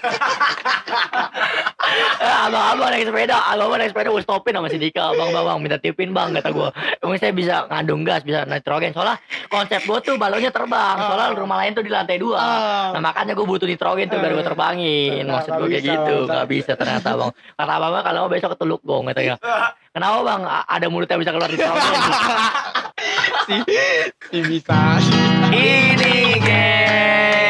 [1.93, 5.57] Eh, abang-abang naik sepeda, abang-abang naik sepeda gue stopin sama si Dika, bang, bang, bang,
[5.59, 6.69] minta tipin bang, kata gue.
[7.03, 8.95] Emang saya bisa ngandung gas, bisa nitrogen.
[8.95, 12.39] Soalnya konsep gue tuh balonnya terbang, soalnya rumah lain tuh di lantai dua.
[12.39, 12.87] Ah.
[12.95, 15.27] Nah makanya gue butuh nitrogen tuh biar gue terbangin.
[15.27, 17.31] Nggak- Maksud gue kayak gitu, nggak bisa ternyata bang.
[17.53, 19.35] Kata abang kalau besok ke Teluk Gong katanya.
[19.91, 20.41] Kenapa bang?
[20.65, 21.83] Ada mulut yang bisa keluar nitrogen.
[23.45, 23.63] si,
[24.31, 25.11] si.
[25.51, 27.42] Ini.